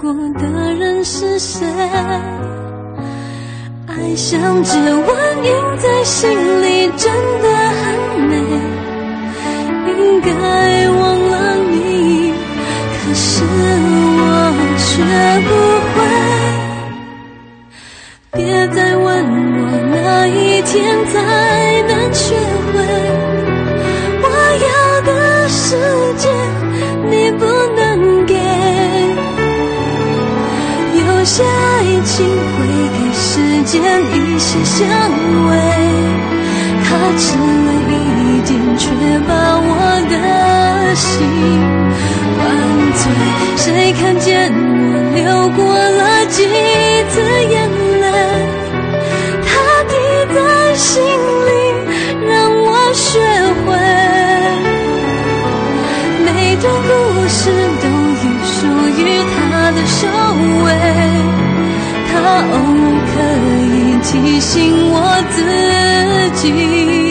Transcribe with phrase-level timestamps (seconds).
[0.00, 1.66] 过的人是谁？
[3.86, 6.30] 爱像只蚊印在心
[6.62, 7.84] 里，真的很
[8.20, 8.34] 美。
[9.86, 10.30] 应该
[10.88, 12.32] 忘了你，
[12.96, 14.24] 可是我
[14.78, 14.88] 学
[15.46, 15.50] 不
[15.92, 15.98] 会。
[18.32, 19.60] 别再问我
[19.92, 21.12] 哪一天才
[21.82, 22.34] 能学
[22.72, 23.19] 会。
[32.20, 32.60] 爱情会
[32.92, 33.24] 给时
[33.64, 33.80] 间
[34.12, 34.78] 一些香
[35.48, 35.50] 味，
[36.84, 37.90] 它吃了一
[38.42, 38.84] 点，却
[39.26, 39.68] 把我
[40.10, 40.14] 的
[40.94, 41.08] 心
[42.36, 42.38] 灌
[42.94, 43.00] 醉。
[43.56, 44.54] 谁看见我
[45.14, 46.44] 流过了几
[47.08, 47.54] 次眼
[48.00, 48.04] 泪？
[49.46, 49.48] 它
[49.88, 49.92] 滴
[50.34, 50.36] 在
[50.74, 51.48] 心里，
[52.28, 52.30] 让
[52.66, 53.08] 我学
[53.64, 53.68] 会。
[56.26, 56.88] 每段故
[57.28, 57.40] 事
[57.80, 58.56] 都有属
[59.00, 59.98] 于它的收
[60.66, 61.09] 尾。
[62.52, 62.54] 哦
[63.12, 63.14] 可
[63.66, 64.96] 以提醒我
[65.30, 65.36] 自
[66.40, 67.09] 己，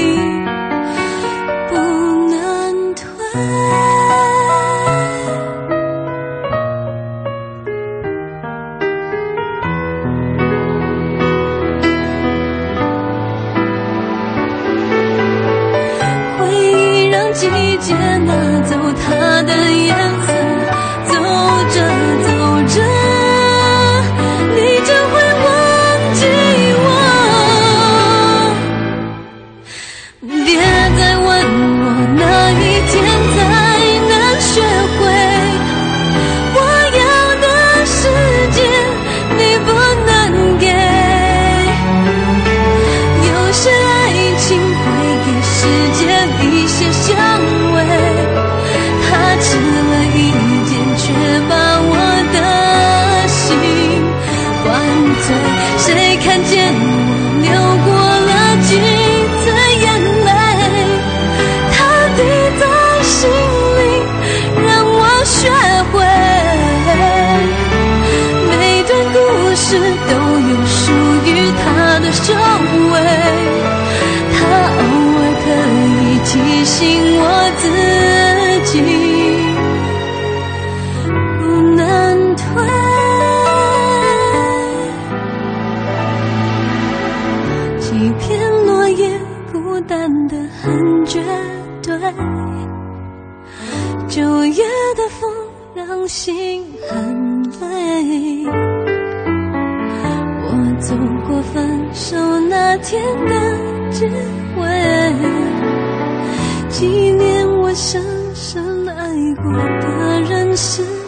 [91.09, 91.19] 绝
[91.81, 91.97] 对，
[94.07, 94.63] 九月
[94.95, 95.27] 的风
[95.73, 98.45] 让心很累。
[100.45, 100.47] 我
[100.79, 100.95] 走
[101.27, 103.33] 过分手那天的
[103.89, 104.07] 结
[104.57, 104.61] 尾，
[106.69, 108.03] 纪念我深
[108.35, 109.09] 深爱
[109.41, 110.98] 过的人是。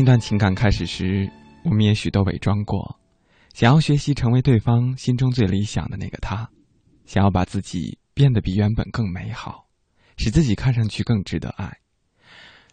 [0.00, 1.30] 一段情感开始时，
[1.62, 2.98] 我们也许都伪装过，
[3.52, 6.48] 想要学习成为对方心中最理想的那个他，
[7.04, 9.66] 想要把自己变得比原本更美好，
[10.16, 11.70] 使自己看上去更值得爱。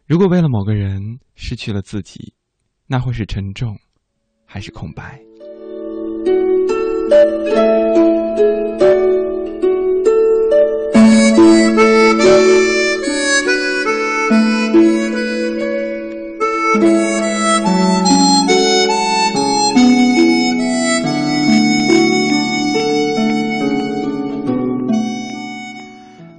[0.05, 2.33] 如果为了某个人失去了自己，
[2.87, 3.77] 那会是沉重，
[4.45, 5.19] 还是空白？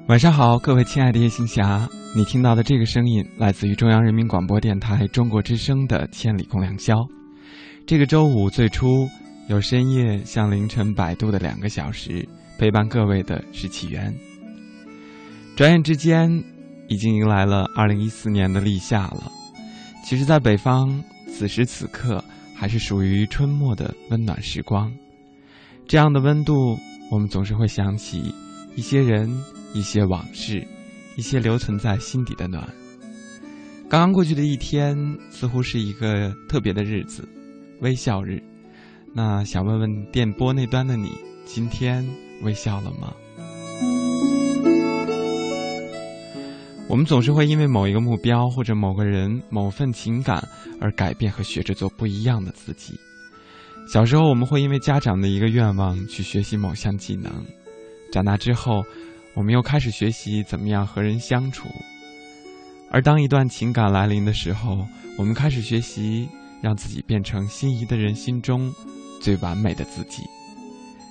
[0.08, 6.94] 晚上好，各位亲爱的夜行侠，你听到的这个声音来自于中央人民广播电台中国之声的《千里共良宵》。
[7.86, 9.06] 这个周五最初
[9.50, 12.26] 有深夜向凌晨摆渡的两个小时，
[12.58, 14.10] 陪伴各位的是起源。
[15.54, 16.42] 转眼之间，
[16.88, 19.30] 已经迎来了二零一四年的立夏了。
[20.06, 22.24] 其实，在北方，此时此刻
[22.56, 24.90] 还是属于春末的温暖时光。
[25.86, 26.78] 这样的温度，
[27.10, 28.34] 我们总是会想起
[28.74, 29.30] 一些人、
[29.72, 30.66] 一些往事。
[31.16, 32.64] 一些留存在心底的暖。
[33.90, 34.96] 刚刚过去的一天，
[35.30, 37.28] 似乎是一个特别的日子，
[37.80, 38.40] 微笑日。
[39.12, 41.10] 那想问问电波那端的你，
[41.44, 42.08] 今天
[42.44, 43.12] 微笑了吗？
[46.88, 50.40] 我们总是会因为某一个目标，或者某个人、某份情感
[50.80, 52.94] 而改变和学着做不一样的自己。
[53.92, 57.44] 小时候，我们会因为家长的一个愿望去学习某项技能，
[58.12, 58.84] 长大之后。
[59.38, 61.68] 我们又开始学习怎么样和人相处，
[62.90, 64.84] 而当一段情感来临的时候，
[65.16, 66.28] 我们开始学习
[66.60, 68.74] 让自己变成心仪的人心中
[69.22, 70.24] 最完美的自己。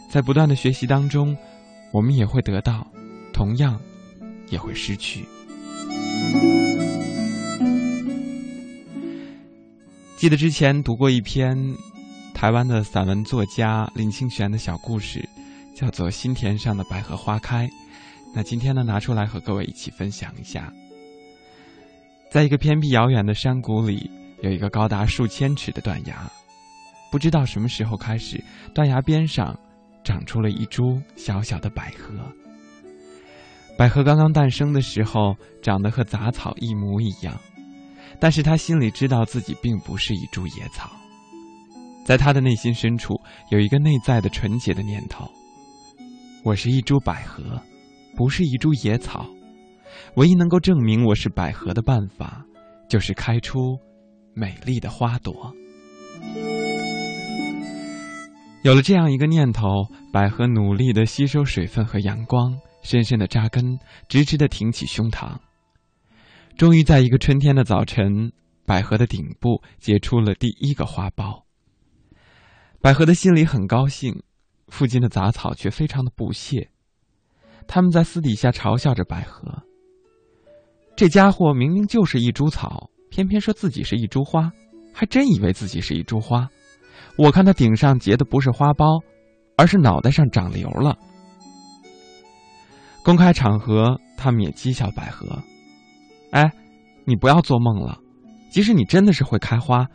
[0.09, 1.38] 在不断的学习当中，
[1.94, 2.85] 我们也会得到，
[3.31, 3.79] 同样
[4.50, 5.24] 也会失去。
[10.18, 11.57] 记得之前读过一篇
[12.33, 15.24] 台湾的散文作家林清玄的小故事，
[15.74, 17.65] 叫做《心田上的百合花开》。
[18.38, 20.72] 那今天呢，拿出来和各位一起分享一下。
[22.30, 24.12] 在一个偏僻遥远的山谷里，
[24.44, 26.31] 有一个高达数千尺的断崖。
[27.12, 28.39] 不知道什么时候开始，
[28.75, 29.60] 断崖边上
[30.04, 32.13] 长出了一株小小的百合。
[33.75, 37.36] 百合刚刚诞生的时候，长得和杂草一模一样，
[38.19, 40.92] 但是他心里知道自己并不是一株野草。
[42.06, 43.19] 在他的内心深处，
[43.50, 45.28] 有一个内在的纯洁的念头：
[46.44, 47.60] 我是一株百合。
[48.18, 49.28] 不是一株野草，
[50.16, 52.44] 唯一能够证明我是百合的办法，
[52.90, 53.78] 就是开出
[54.34, 55.54] 美丽的花朵。
[58.64, 59.68] 有了这样一个念头，
[60.12, 63.78] 百合努力的吸收水分和阳光，深深的扎根，
[64.10, 65.38] 直直的挺起胸膛。
[66.58, 68.31] 终于在一个春天的早晨，
[68.66, 71.44] 百合的顶部结出了第一个花苞。
[72.81, 74.24] 百合的心里很高兴，
[74.70, 76.72] 附近的杂草却非常的不屑。
[77.68, 79.44] 他们在私底下嘲笑着百合。
[80.96, 84.52] 这家伙明明就是一株草，偏偏说自己是一株花，
[84.94, 86.48] 还真以为自己是一株花。
[87.18, 89.04] 我看他顶上结的不是花苞，
[89.58, 90.98] 而是脑袋上长瘤了。
[93.04, 95.28] 公开场合，他们也讥笑百合
[96.31, 96.52] ：“哎，
[97.06, 98.00] 你不要做梦了！
[98.50, 99.86] 即使你真的是会开花，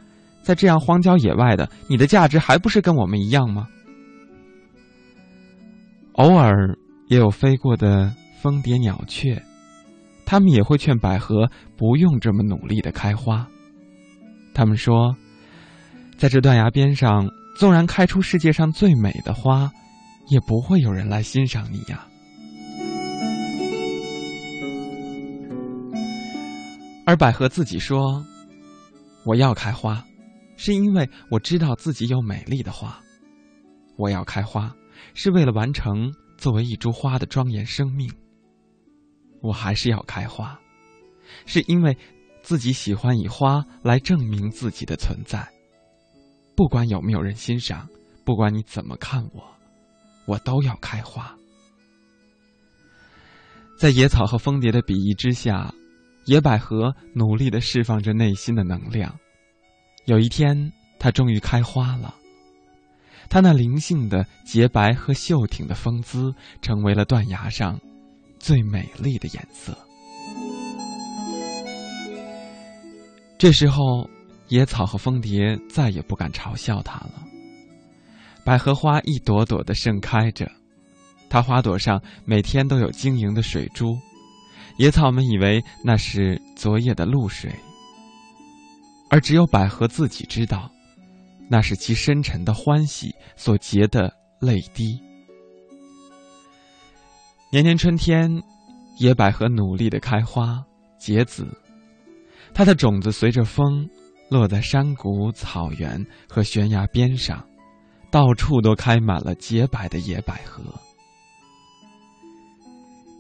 [0.43, 3.67] 在这样荒郊野外的，你的价值还不是跟我们一样吗？”
[6.15, 6.79] 偶尔。
[7.13, 8.11] 也有飞过的
[8.41, 9.43] 蜂蝶、鸟雀，
[10.25, 13.47] 他们也会劝百合不用这么努力的开花。
[14.55, 15.15] 他们说，
[16.17, 19.71] 在这断崖边上，纵然开出世界上最美的花，
[20.31, 22.07] 也不会有人来欣赏你呀。
[27.05, 28.25] 而百合自己说
[29.27, 30.03] ：“我要开花，
[30.57, 32.99] 是因为我知道自己有美丽的花。
[33.99, 34.75] 我要开花，
[35.13, 36.11] 是为了完成。”
[36.43, 38.13] 作为一株花的庄严生命，
[39.43, 40.59] 我还是要开花，
[41.47, 41.97] 是因为
[42.43, 45.49] 自己喜欢以花来证明自己的存在。
[46.57, 47.89] 不管有没有人欣赏，
[48.25, 49.45] 不管你怎么看我，
[50.27, 51.33] 我都要开花。
[53.79, 55.73] 在野草和蜂蝶的比翼之下，
[56.25, 59.17] 野百合努力的释放着内心的能量。
[60.07, 62.17] 有一天，它终于开花了。
[63.33, 67.81] 它那灵性的洁白和秀挺的风姿，成为了断崖上
[68.39, 69.75] 最美丽的颜色。
[73.39, 74.07] 这时候，
[74.49, 77.25] 野草和蜂蝶再也不敢嘲笑它了。
[78.45, 80.47] 百合花一朵朵的盛开着，
[81.31, 83.97] 它花朵上每天都有晶莹的水珠，
[84.77, 87.51] 野草们以为那是昨夜的露水，
[89.09, 90.71] 而只有百合自己知道。
[91.49, 94.99] 那是其深沉的欢喜所结的泪滴。
[97.51, 98.43] 年年春天，
[98.99, 100.65] 野百合努力的开花
[100.99, 101.47] 结籽，
[102.55, 103.87] 它的种子随着风
[104.31, 107.47] 落在山谷、草原和悬崖边上，
[108.11, 110.63] 到处都开满了洁白的野百合。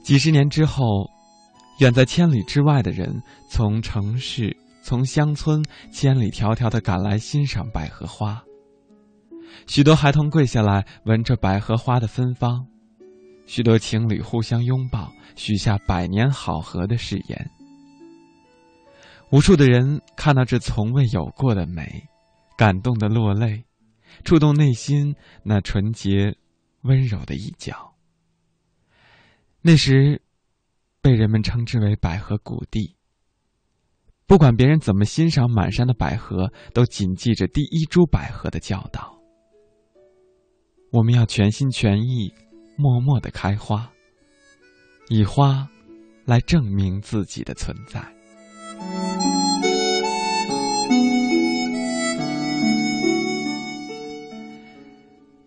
[0.02, 1.11] 几十年之后，
[1.81, 4.57] 远在千里之外的人从城市。
[4.83, 5.62] 从乡村
[5.93, 8.43] 千里迢迢的赶来欣赏百合花，
[9.67, 12.67] 许多孩童跪下来闻着百合花的芬芳，
[13.47, 17.51] 许多情侣互相拥抱，许下百年好合的誓言。
[19.31, 22.07] 无数的人看到这从未有过的美，
[22.59, 23.65] 感动的落泪，
[24.25, 26.37] 触动内心那纯洁、
[26.83, 27.95] 温柔的一角。
[29.62, 30.21] 那时，
[31.01, 32.97] 被人们称之为百合谷地。
[34.26, 39.19] 不管别人怎么欣赏满山的百合，都谨记着第一株百合的教导：
[40.91, 42.33] 我们要全心全意、
[42.76, 43.91] 默默的开花，
[45.09, 45.69] 以花
[46.25, 48.00] 来证明自己的存在。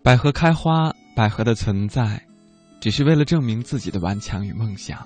[0.02, 2.22] 百合开花，百合的存在，
[2.80, 5.04] 只是为了证明自己的顽强与梦想，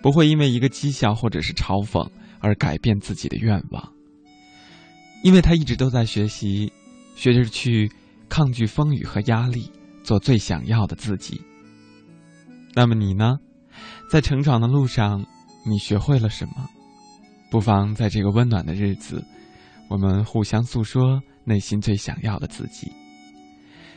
[0.00, 2.08] 不会因为一个讥笑或者是嘲讽
[2.42, 3.92] 而改变自己的愿望。
[5.22, 6.72] 因为他一直都在学习，
[7.14, 7.90] 学着去
[8.28, 9.70] 抗拒风雨和压力，
[10.02, 11.40] 做最想要的自己。
[12.74, 13.38] 那么你呢？
[14.10, 15.24] 在成长的路上，
[15.64, 16.68] 你学会了什么？
[17.50, 19.24] 不妨在这个温暖的日子，
[19.88, 22.90] 我们互相诉说内心最想要的自己。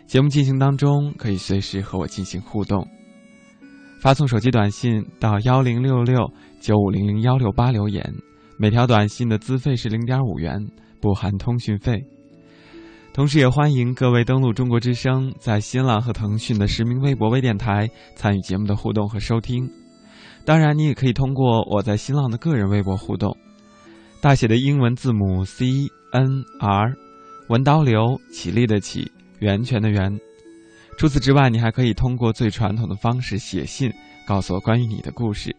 [0.05, 2.87] 节目进行当中，可以随时和我进行互动，
[3.99, 8.13] 发送手机短信到幺零六六九五零零幺六八留言，
[8.57, 10.57] 每条短信的资费是零点五元，
[11.01, 12.01] 不含通讯费。
[13.13, 19.69] 同时，也欢迎各位登录中国之声，在新浪和腾讯的实名微博微电台参与节目的互动和收听。
[20.43, 23.35] 当然，你也可以通过我在新浪的个人微博互动，
[24.21, 25.65] 大写的英文字母 C
[26.12, 26.93] N R，
[27.50, 29.12] 文刀流，起立的起。
[29.39, 30.17] 源泉的源。
[30.97, 33.91] 除此之外，你还可以通过最传统的方式写信，
[34.25, 35.53] 告诉我关于你的故事。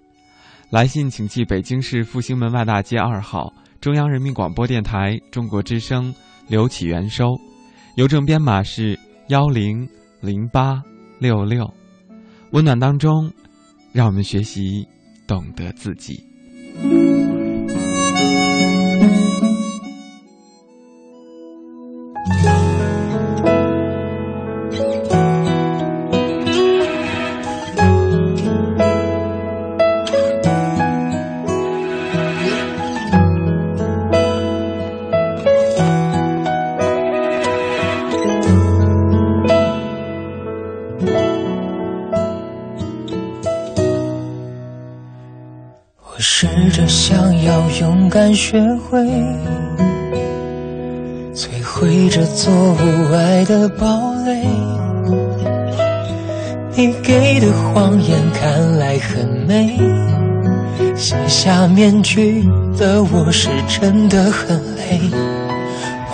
[0.69, 6.13] 来信请寄北京市复兴门外大街二号中央人民广播电台中国之声
[6.49, 7.39] 刘启元收，
[7.97, 9.89] 邮政编码是幺零
[10.21, 10.83] 零八
[11.21, 11.73] 六六。
[12.51, 13.31] 温暖当中，
[13.93, 14.87] 让我们学习
[15.27, 16.25] 懂得自己。
[48.49, 49.00] 学会
[51.35, 54.47] 摧毁这座无爱的堡垒。
[56.76, 59.76] 你给的谎言看来很美，
[60.95, 62.49] 卸下面具
[62.79, 65.00] 的我是真的很累。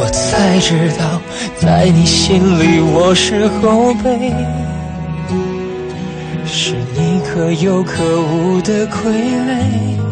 [0.00, 1.20] 我才知道，
[1.60, 4.32] 在你心里我是后辈，
[6.46, 10.11] 是你可有可无的傀儡。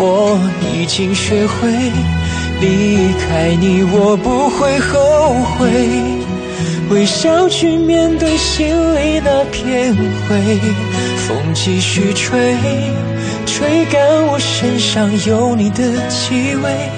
[0.00, 0.38] 我
[0.72, 1.68] 已经学会
[2.60, 5.68] 离开你，我不会后悔。
[6.90, 10.58] 微笑去面对心里那片灰，
[11.26, 12.56] 风继续吹，
[13.44, 16.88] 吹干我身上有你的气味，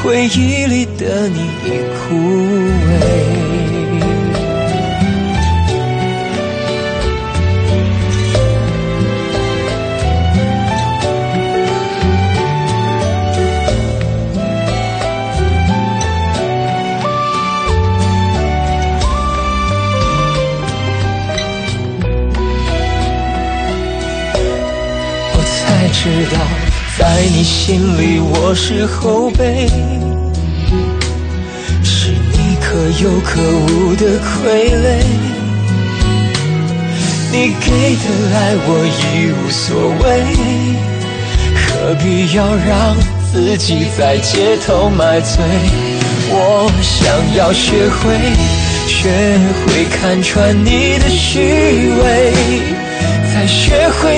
[0.00, 3.57] 回忆里的你已枯萎。
[27.30, 29.68] 你心里我是后辈，
[31.84, 34.26] 是你可有可无的傀
[34.74, 35.04] 儡。
[37.30, 38.04] 你给的
[38.34, 38.68] 爱我
[38.98, 39.68] 已无所
[40.00, 40.06] 谓，
[41.54, 42.96] 何必要让
[43.30, 45.44] 自己在街头买醉？
[46.30, 48.18] 我想要学会，
[48.86, 49.10] 学
[49.66, 52.32] 会看穿你的虚伪。
[53.30, 54.17] 才学会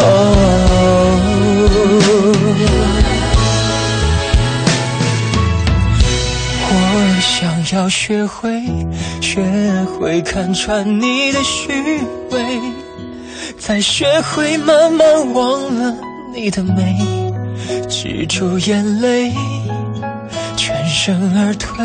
[0.00, 0.04] 哦
[6.70, 6.72] 我
[7.20, 8.62] 想要学会，
[9.20, 9.42] 学
[9.84, 11.72] 会看穿你的虚
[12.30, 12.60] 伪，
[13.58, 15.94] 再学会慢慢忘了
[16.34, 17.32] 你的美，
[17.88, 19.32] 止住眼泪，
[20.56, 21.84] 全身而退，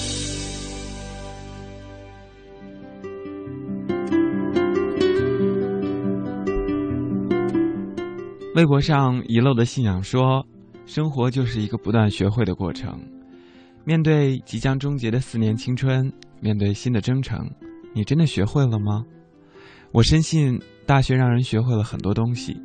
[8.61, 10.45] 微博上遗漏的信仰说
[10.85, 12.95] ：“生活就是一个不断学会的过程。
[13.83, 17.49] 面对即将终结的四年青春，面对新的征程，
[17.95, 19.03] 你真的学会了吗？”
[19.91, 22.55] 我深信，大学让人学会了很多东西，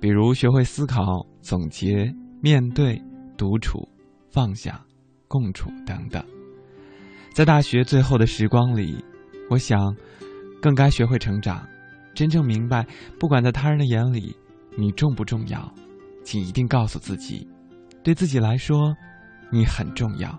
[0.00, 3.00] 比如学会思考、总结、面对、
[3.36, 3.88] 独处、
[4.32, 4.84] 放下、
[5.28, 6.20] 共处等等。
[7.32, 8.96] 在大学最后的时光里，
[9.48, 9.94] 我想，
[10.60, 11.64] 更该学会成长，
[12.12, 12.84] 真正明白，
[13.20, 14.34] 不管在他人的眼里。
[14.76, 15.72] 你重不重要？
[16.24, 17.46] 请一定告诉自己，
[18.02, 18.94] 对自己来说，
[19.50, 20.36] 你很重要。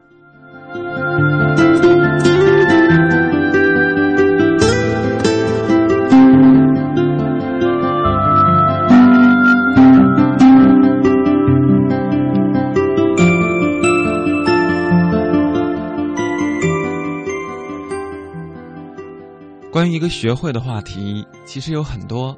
[19.71, 22.37] 关于一个学会的话题，其实有很多。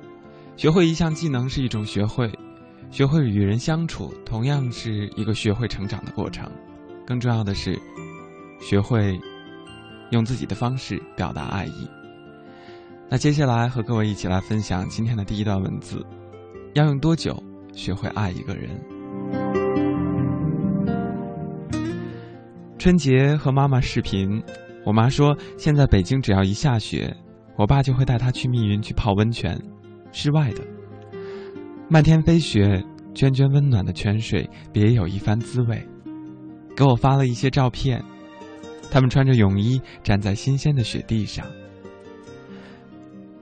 [0.58, 2.28] 学会一项技能是一种学会，
[2.90, 6.52] 学会与人相处同样是一个学会成长的过程。
[7.06, 7.80] 更重要的是，
[8.60, 9.20] 学会
[10.10, 11.88] 用自己的方式表达爱意。
[13.08, 16.04] 那接下来和各位一起来分享今天的第一段文字：
[16.74, 17.38] 要用多久
[17.72, 18.70] 学会爱一个人？
[22.80, 24.42] 春节和妈妈视频，
[24.84, 27.16] 我妈说现在北京只要一下雪，
[27.56, 29.56] 我爸就会带她去密云去泡温泉。
[30.18, 30.64] 室外的
[31.88, 35.88] 漫天飞雪，涓涓温暖的泉水，别有一番滋味。
[36.76, 38.04] 给我发了一些照片，
[38.90, 41.46] 他们穿着泳衣站在新鲜的雪地上。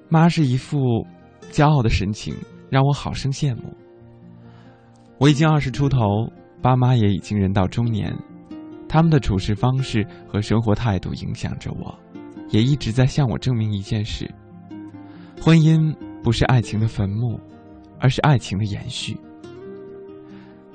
[0.10, 1.08] 妈是一副
[1.50, 2.36] 骄傲的神情，
[2.70, 3.74] 让我好生羡慕。
[5.18, 6.30] 我已经二十出头，
[6.62, 8.14] 爸妈也已经人到中年，
[8.90, 11.98] 他们的处事方式和生活态度影响着我，
[12.50, 14.30] 也一直在向我证明一件事：
[15.42, 15.96] 婚姻。
[16.26, 17.40] 不是爱情的坟墓，
[18.00, 19.16] 而是爱情的延续。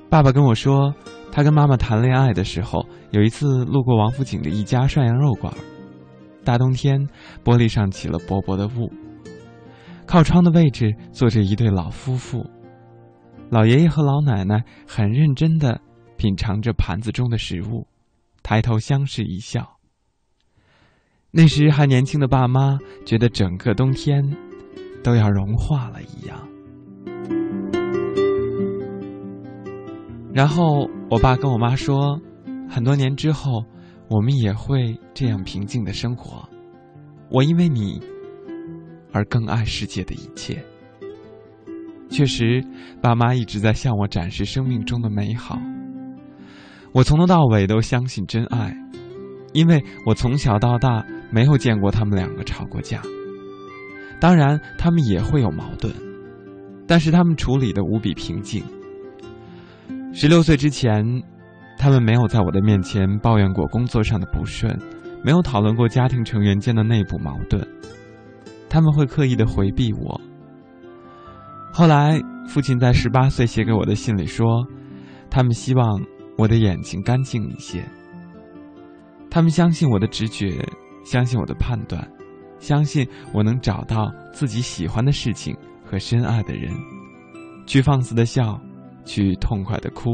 [0.09, 0.95] 爸爸跟我说，
[1.29, 5.53] 他跟妈妈谈恋爱的时候，有一次路过王府井的一家涮羊肉馆，
[6.45, 7.05] 大冬天，
[7.43, 8.89] 玻璃上起了薄薄的雾。
[10.05, 12.49] 靠窗的位置坐着一对老夫妇，
[13.49, 15.81] 老爷爷和老奶奶很认真的
[16.15, 17.85] 品尝着盘子中的食物，
[18.41, 19.77] 抬头相视一笑。
[21.29, 24.23] 那时还年轻的爸妈觉得整个冬天。
[25.03, 26.47] 都要融化了一样。
[30.33, 32.19] 然后我爸跟我妈说，
[32.69, 33.65] 很多年之后，
[34.09, 36.47] 我们也会这样平静的生活。
[37.29, 38.01] 我因为你
[39.11, 40.63] 而更爱世界的一切。
[42.09, 42.63] 确实，
[43.01, 45.59] 爸妈一直在向我展示生命中的美好。
[46.93, 48.75] 我从头到尾都相信真爱，
[49.53, 53.01] 因为我从小到大没有见过他们两个吵过架。
[54.21, 55.91] 当然，他们也会有矛盾，
[56.87, 58.63] 但是他们处理的无比平静。
[60.13, 61.03] 十六岁之前，
[61.77, 64.77] 他们没有在我的面前抱怨过工作上的不顺，
[65.23, 67.67] 没有讨论过家庭成员间的内部矛盾。
[68.69, 70.21] 他们会刻意的回避我。
[71.73, 74.45] 后来，父亲在十八岁写给我的信里说，
[75.31, 75.99] 他们希望
[76.37, 77.83] 我的眼睛干净一些。
[79.31, 80.63] 他们相信我的直觉，
[81.03, 82.07] 相信我的判断，
[82.61, 86.73] 相信我能找到自己喜欢的事情和深爱的人，
[87.67, 88.57] 去放肆的笑。
[89.03, 90.11] 去痛快的哭。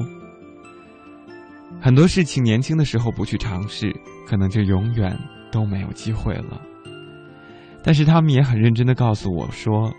[1.81, 3.93] 很多事情年轻的时候不去尝试，
[4.25, 5.13] 可能就永远
[5.51, 6.61] 都没有机会了。
[7.83, 9.93] 但是他们也很认真的告诉我说，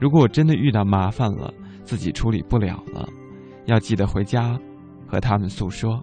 [0.00, 1.52] 如果我真的遇到麻烦了，
[1.84, 3.06] 自己处理不了了，
[3.66, 4.58] 要记得回家
[5.06, 6.02] 和他们诉说，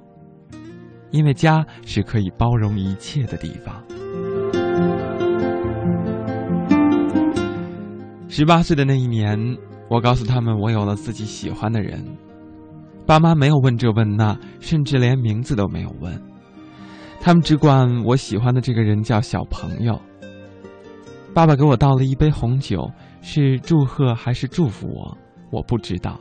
[1.09, 3.83] 因为家是可以包容一切的地方。
[8.31, 9.37] 十八岁的那一年。
[9.89, 12.01] 我告诉他们，我有了自己喜欢的人，
[13.05, 16.17] 爸妈没有问这问那，甚至连名字都没有问，
[17.19, 20.01] 他们只管我喜欢的这个人叫小朋友。
[21.33, 22.89] 爸爸给我倒了一杯红酒，
[23.21, 25.17] 是祝贺还是祝福我？
[25.51, 26.17] 我不知道，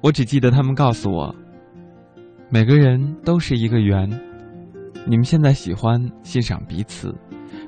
[0.00, 1.34] 我只记得他们告诉我，
[2.50, 4.08] 每个人都是一个圆，
[5.04, 7.12] 你们现在喜欢欣赏彼此，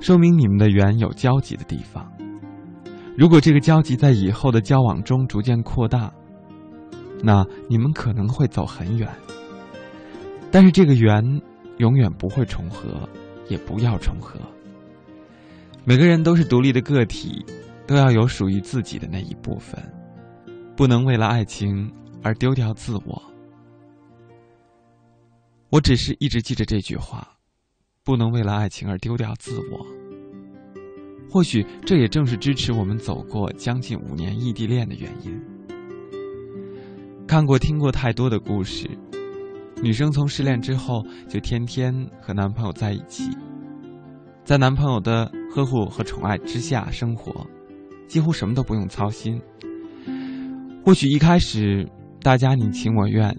[0.00, 2.08] 说明你们的缘有交集的地方。
[3.18, 6.08] 如果这个交集在以后的交往中逐渐扩大，
[7.20, 9.08] 那你们可能会走很远。
[10.52, 11.20] 但是这个缘
[11.78, 13.08] 永远不会重合，
[13.48, 14.38] 也不要重合。
[15.84, 17.44] 每个人都是独立的个体，
[17.88, 19.82] 都要有属于自己的那一部分，
[20.76, 23.20] 不能为了爱情而丢掉自我。
[25.70, 27.26] 我只是一直记着这句话：
[28.04, 29.84] 不能为了爱情而丢掉自我。
[31.30, 35.38] 或许这也正是支持我们走过将近五年异地恋的原因。
[37.26, 38.88] 看过、听过太多的故事，
[39.82, 43.30] 女生从失恋之后就天天和男朋友在一起，
[44.42, 47.46] 在男朋友的呵护和宠爱之下生活，
[48.06, 49.38] 几乎什么都不用操心。
[50.82, 51.86] 或许一开始
[52.22, 53.36] 大家你情我愿，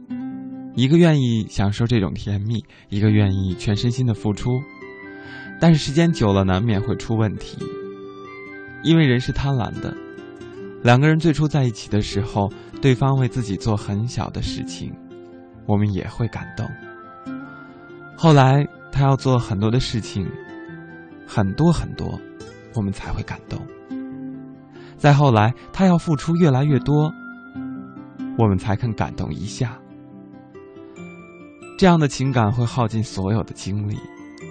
[0.75, 4.51] 一个愿意享受这种甜蜜，一个愿意全身心的付出，
[5.59, 7.57] 但是时间久了难免会出问题。
[8.83, 9.93] 因为人是贪婪的，
[10.81, 12.49] 两个人最初在一起的时候，
[12.81, 14.93] 对方为自己做很小的事情，
[15.65, 16.65] 我们也会感动。
[18.15, 20.25] 后来他要做很多的事情，
[21.27, 22.19] 很多很多，
[22.73, 23.59] 我们才会感动。
[24.95, 27.11] 再后来他要付出越来越多，
[28.37, 29.77] 我们才肯感动一下。
[31.77, 33.97] 这样的情感会耗尽所有的精力，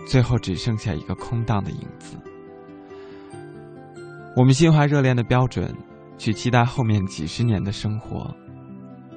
[0.09, 2.17] 最后只剩下一个空荡的影子。
[4.35, 5.71] 我们心怀热恋的标准，
[6.17, 8.35] 去期待后面几十年的生活，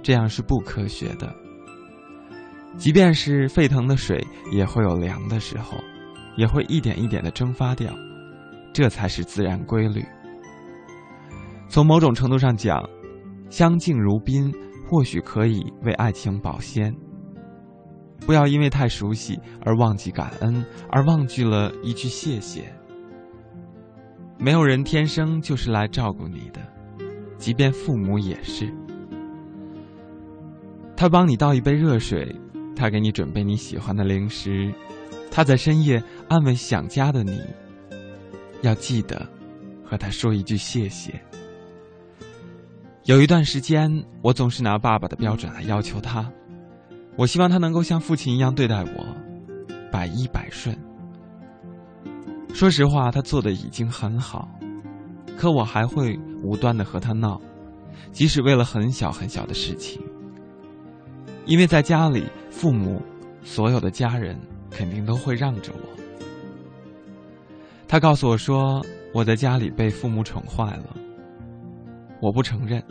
[0.03, 1.33] 这样是不科学的。
[2.75, 5.77] 即便是沸腾的水，也会有凉的时候，
[6.35, 7.93] 也会一点一点的蒸发掉，
[8.73, 10.03] 这才是自然规律。
[11.69, 12.83] 从某种程度上讲，
[13.49, 14.53] 相敬如宾
[14.89, 16.93] 或许可以为爱情保鲜。
[18.25, 22.73] 不要因为太熟悉而忘记感恩，而忘记了一句谢谢。
[24.37, 26.61] 没有人天生就是来照顾你的，
[27.37, 28.73] 即便父母也是。
[30.95, 32.35] 他帮你倒一杯热水，
[32.75, 34.71] 他给你准备你喜欢的零食，
[35.31, 37.41] 他在深夜安慰想家的你。
[38.61, 39.27] 要记得
[39.83, 41.19] 和他说一句谢谢。
[43.05, 46.31] 有一段时间，我总是拿爸爸的标准来要求他，
[47.17, 49.05] 我希望他能够像父亲一样对待我，
[49.91, 50.75] 百依百顺。
[52.53, 54.49] 说实话，他做的已经很好，
[55.37, 57.39] 可我还会无端的和他闹，
[58.11, 60.01] 即使为了很小很小的事情。
[61.45, 63.01] 因为在家里，父母、
[63.41, 65.89] 所有的家人肯定都会让着我。
[67.87, 70.95] 他告诉我说，我在家里被父母宠坏了。
[72.21, 72.81] 我不承认，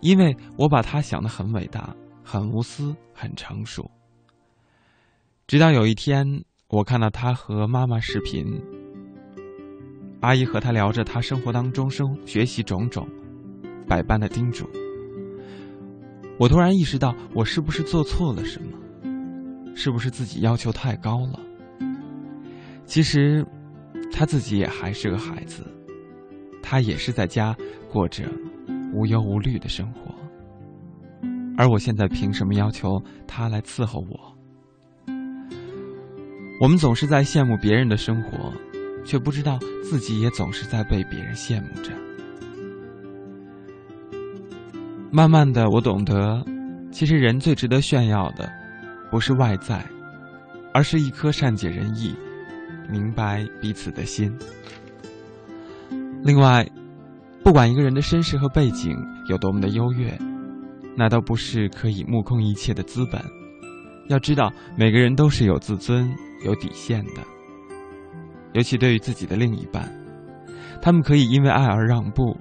[0.00, 1.94] 因为我把他想的很伟大、
[2.30, 3.90] 很无私、很成熟。
[5.46, 6.44] 直到有一天。
[6.68, 8.44] 我看到他和妈妈视频，
[10.20, 13.08] 阿姨和他聊着他生活当中生学习种种，
[13.88, 14.68] 百般的叮嘱。
[16.38, 18.76] 我突然意识到，我是不是做错了什么？
[19.74, 21.40] 是不是自己要求太高了？
[22.84, 23.42] 其实，
[24.12, 25.64] 他自己也还是个孩子，
[26.62, 27.56] 他也是在家
[27.90, 28.30] 过着
[28.92, 30.07] 无忧无虑的生活，
[31.58, 34.32] 而我现在凭什么要求他来伺候我？
[36.60, 38.52] 我们总是在羡慕别人的生活，
[39.04, 41.90] 却不知道自己也总是在被别人羡慕着。
[45.10, 46.44] 慢慢的，我懂得，
[46.92, 48.48] 其实人最值得炫耀的，
[49.10, 49.84] 不是外在，
[50.72, 52.14] 而是一颗善解人意、
[52.88, 54.32] 明白彼此的心。
[56.22, 56.64] 另外，
[57.42, 58.96] 不管一个人的身世和背景
[59.28, 60.16] 有多么的优越，
[60.98, 63.22] 那都不是可以目空一切的资本。
[64.08, 66.12] 要知道，每个人都是有自尊。
[66.44, 67.22] 有底线的，
[68.52, 69.92] 尤其对于自己的另一半，
[70.80, 72.36] 他们可以因为爱而让步，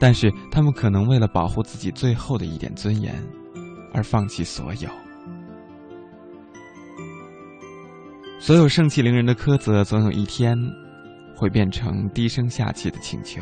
[0.00, 3.14] 但是他们可能为了保护自己最后的一点尊严，
[3.94, 4.90] 而放弃所有。
[8.40, 10.58] 所有盛气凌人的苛责，总有一天
[11.36, 13.40] 会变成低声下气的请求。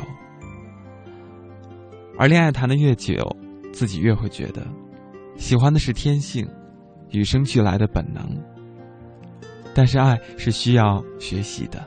[2.19, 3.15] 而恋爱谈的越久，
[3.73, 4.67] 自己越会觉得，
[5.37, 6.47] 喜欢的是天性，
[7.11, 8.23] 与生俱来的本能。
[9.75, 11.83] 但是爱是需要学习的。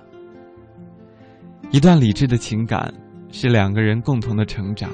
[1.71, 2.93] 一段理智的情感
[3.31, 4.89] 是两个人共同的成长。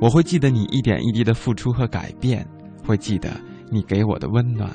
[0.00, 2.46] 我会记得你一点一滴的付出和改变，
[2.84, 3.30] 会记得
[3.70, 4.70] 你给我的温暖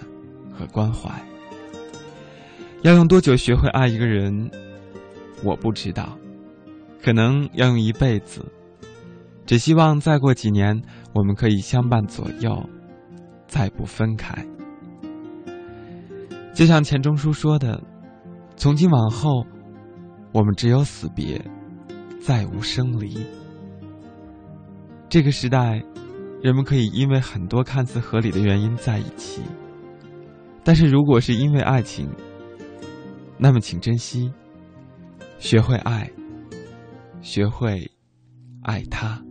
[0.52, 1.12] 和关怀。
[2.82, 4.50] 要用多久学会爱一个人，
[5.44, 6.18] 我不知道，
[7.04, 8.44] 可能要用一辈子。
[9.46, 10.82] 只希望再过几年，
[11.14, 12.70] 我们可以相伴左右，
[13.48, 14.46] 再不分开。
[16.54, 17.82] 就像钱钟书说的
[18.56, 19.46] ：“从今往后，
[20.32, 21.42] 我们只有死别，
[22.22, 23.26] 再无生离。”
[25.10, 25.84] 这个时代，
[26.42, 29.42] 人们可以因为很多看似合理的原因在一起，
[30.64, 32.10] 但是如果是因为爱情，
[33.38, 34.32] 那么请珍惜，
[35.40, 36.10] 学会爱，
[37.22, 37.92] 学会
[38.64, 39.22] 爱他。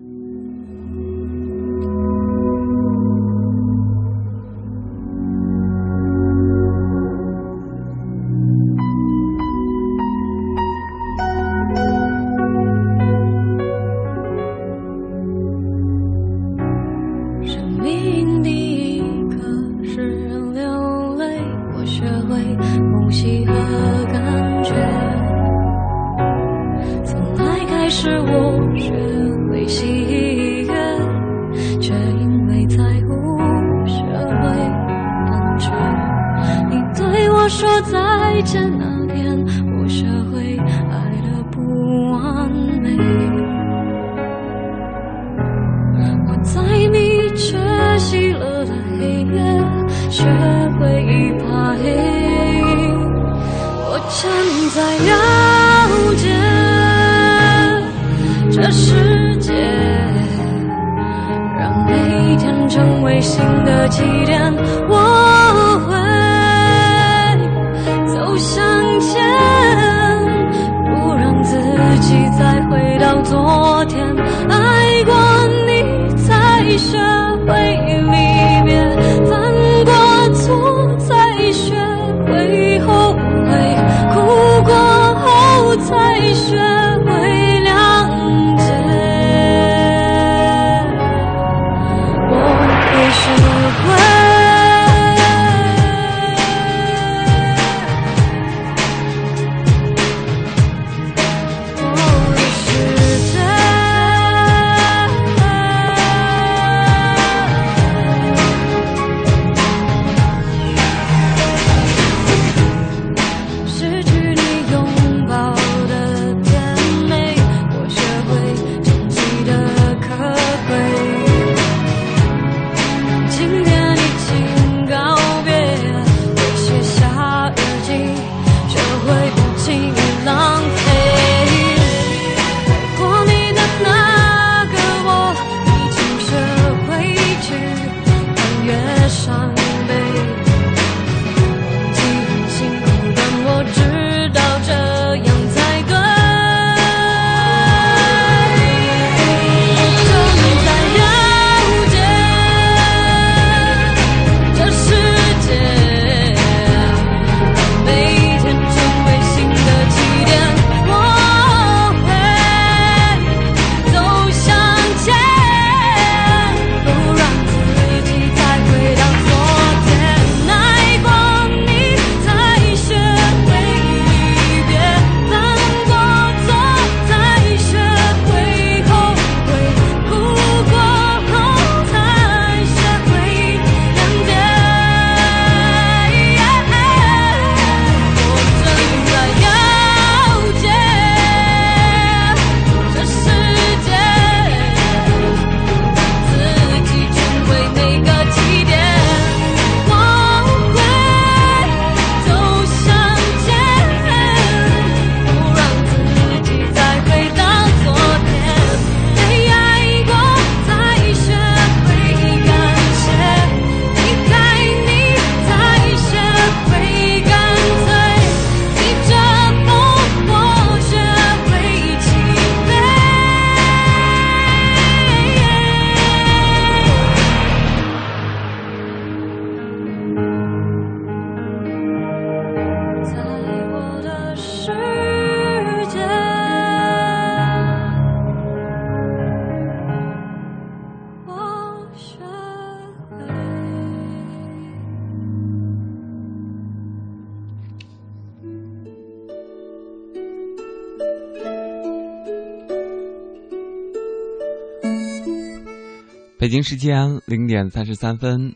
[256.50, 258.52] 北京时间零点三十三分，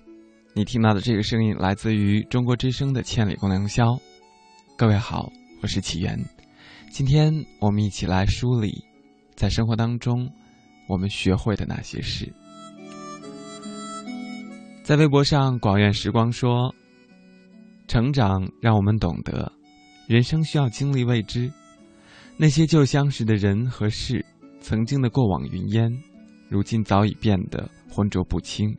[0.52, 3.84] 你听到的这个声音来自于中国之声的《千里共良宵》。
[4.76, 5.30] 各位好，
[5.62, 6.18] 我是启源。
[6.90, 8.82] 今天我们一起来梳理，
[9.36, 10.28] 在生活当中
[10.88, 12.34] 我们学会的那些事。
[14.82, 16.74] 在微博上，广院时光说
[17.86, 19.52] ：“成长让我们懂得，
[20.08, 21.48] 人生需要经历未知。
[22.36, 24.26] 那些旧相识的人和事，
[24.58, 25.88] 曾经的过往云烟。”
[26.50, 28.76] 如今早已变得浑浊不清，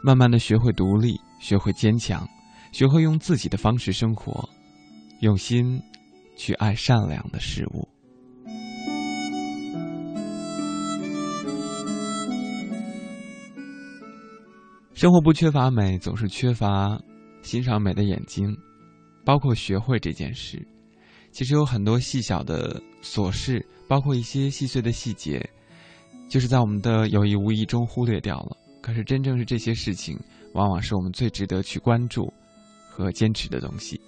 [0.00, 2.24] 慢慢的学会独立，学会坚强，
[2.70, 4.48] 学会用自己的方式生活，
[5.18, 5.82] 用心
[6.36, 7.88] 去爱善良的事物。
[14.92, 16.96] 生活不缺乏美，总是缺乏
[17.42, 18.56] 欣赏美的眼睛，
[19.24, 20.64] 包括学会这件事。
[21.32, 25.44] 其实有很多细小的琐事，包括一些细碎的细节。
[26.28, 30.18] 就是在我们的有意无意中忽略掉了，可是真正是这些事情，
[30.52, 32.32] 往往是我们最值得去关注
[32.88, 34.00] 和坚持的东西。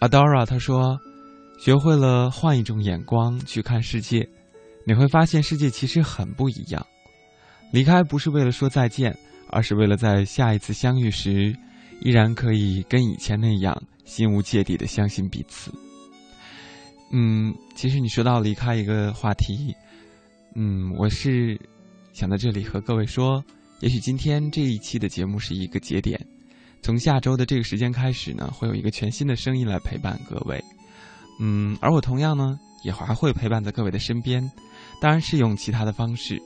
[0.00, 0.98] Adora 他说
[1.60, 4.28] ：“学会了换一种眼光去看世界，
[4.84, 6.84] 你会发现世界其实很不一样。
[7.70, 9.16] 离开不是为了说再见，
[9.48, 11.54] 而是为了在下一次相遇时，
[12.00, 15.70] 依然可以跟以前那样心无芥蒂的相信彼此。”
[17.12, 19.74] 嗯，其实你说到离开一个话题。
[20.54, 21.58] 嗯，我是
[22.12, 23.42] 想在这里和各位说，
[23.80, 26.20] 也许今天这一期的节目是一个节点，
[26.82, 30.62] 从下周的这个时间开始呢，会有一个全新的声音来陪伴各位。
[31.38, 34.42] 嗯，而我同样呢，也还会陪伴在各位的身边，
[35.00, 36.42] 当然是用其他的方式，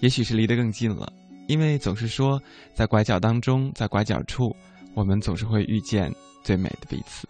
[0.00, 1.10] 也许是离得更近了，
[1.48, 2.38] 因为总是说，
[2.74, 4.54] 在拐角当中，在拐角处，
[4.94, 6.12] 我们总是会遇见
[6.44, 7.26] 最美的彼此。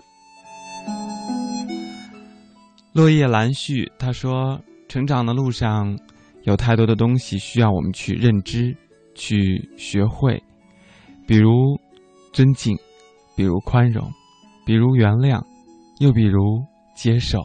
[2.93, 4.61] 落叶兰絮，他说。
[4.93, 5.99] 成长的路上，
[6.43, 8.77] 有太多的东西需要我们去认知、
[9.15, 10.39] 去学会，
[11.27, 11.51] 比如
[12.31, 12.77] 尊敬，
[13.35, 14.07] 比如宽容，
[14.67, 15.43] 比如原谅，
[15.99, 16.63] 又比如
[16.95, 17.41] 接受。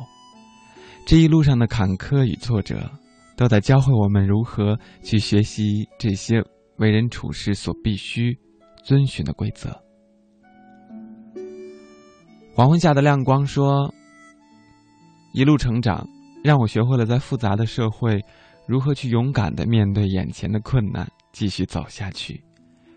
[1.06, 2.92] 这一路上的坎坷与挫折，
[3.38, 6.44] 都在教会我们如何去学习这些
[6.80, 8.38] 为人处事所必须
[8.84, 9.74] 遵循的规则。
[12.54, 13.94] 黄昏下的亮光说
[15.32, 16.06] ：“一路成长。”
[16.48, 18.24] 让我学会了在复杂的社会，
[18.66, 22.42] 如何去勇敢的面对眼前的困难，继续走下去；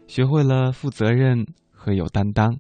[0.07, 2.53] 学会了负责任和有担当；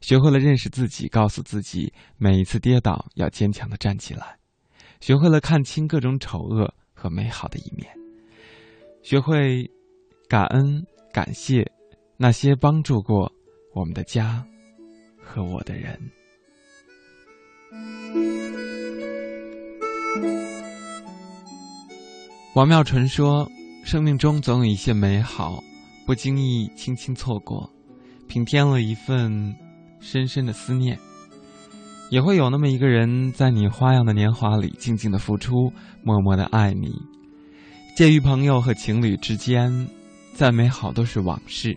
[0.00, 4.22] 学会了认识自己，告诉自己每一次跌倒要坚强的站起来；
[5.00, 7.86] 学会了看清各种丑恶和美好的一面；
[9.02, 9.70] 学会
[10.30, 11.70] 感恩感谢
[12.16, 13.30] 那些帮助过
[13.74, 14.42] 我们的家
[15.22, 16.00] 和我的人。
[22.54, 23.50] 王妙纯说
[23.82, 25.62] ：“生命中总有一些美好，
[26.06, 27.70] 不经意、轻轻错过，
[28.28, 29.54] 平添了一份
[30.00, 30.98] 深深的思念。
[32.10, 35.72] 也会有那么一个人，在你花样的年华里，静静的付出，
[36.04, 36.92] 默默的爱你。
[37.96, 39.88] 介于朋友和情侣之间，
[40.34, 41.74] 再美好都是往事，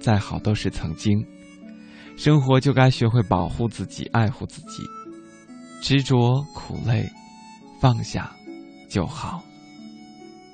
[0.00, 1.22] 再好都是曾经。
[2.16, 4.82] 生活就该学会保护自己，爱护自己，
[5.82, 7.06] 执着、苦累，
[7.82, 8.30] 放下
[8.88, 9.42] 就好。”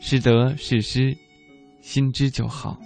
[0.00, 1.14] 是得是失，
[1.82, 2.78] 心知就好。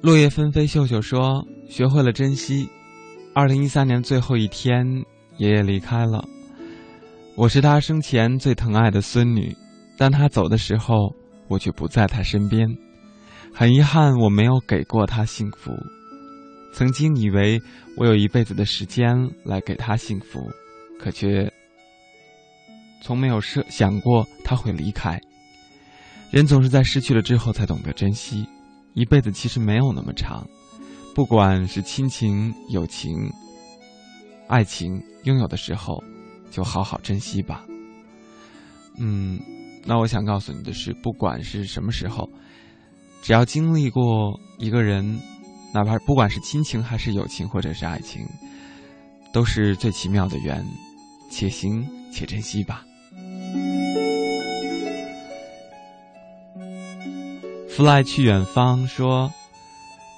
[0.00, 2.66] 落叶纷飞，秀秀说：“学会了珍惜。”
[3.34, 4.82] 二零一三年最后一天，
[5.36, 6.24] 爷爷离开了。
[7.36, 9.54] 我是他生前最疼爱的孙女，
[9.98, 11.14] 但他走的时候，
[11.48, 12.68] 我却不在他身边。
[13.54, 15.72] 很遗憾，我没有给过他幸福。
[16.72, 17.60] 曾经以为
[17.96, 20.50] 我有一辈子的时间来给他幸福，
[21.00, 21.50] 可却
[23.00, 25.18] 从没有设想过他会离开。
[26.30, 28.46] 人总是在失去了之后才懂得珍惜。
[28.92, 30.46] 一辈子其实没有那么长，
[31.14, 33.14] 不管是亲情、友情、
[34.48, 36.02] 爱情，拥有的时候
[36.50, 37.64] 就好好珍惜吧。
[38.98, 39.38] 嗯，
[39.86, 42.28] 那我想告诉你的是，不管是什么时候。
[43.22, 45.18] 只要经历过一个人，
[45.74, 48.24] 哪怕不管是亲情还是友情或者是爱情，
[49.32, 50.64] 都是最奇妙的缘，
[51.30, 52.84] 且行且珍惜吧。
[57.68, 59.30] Fly 去远方说：“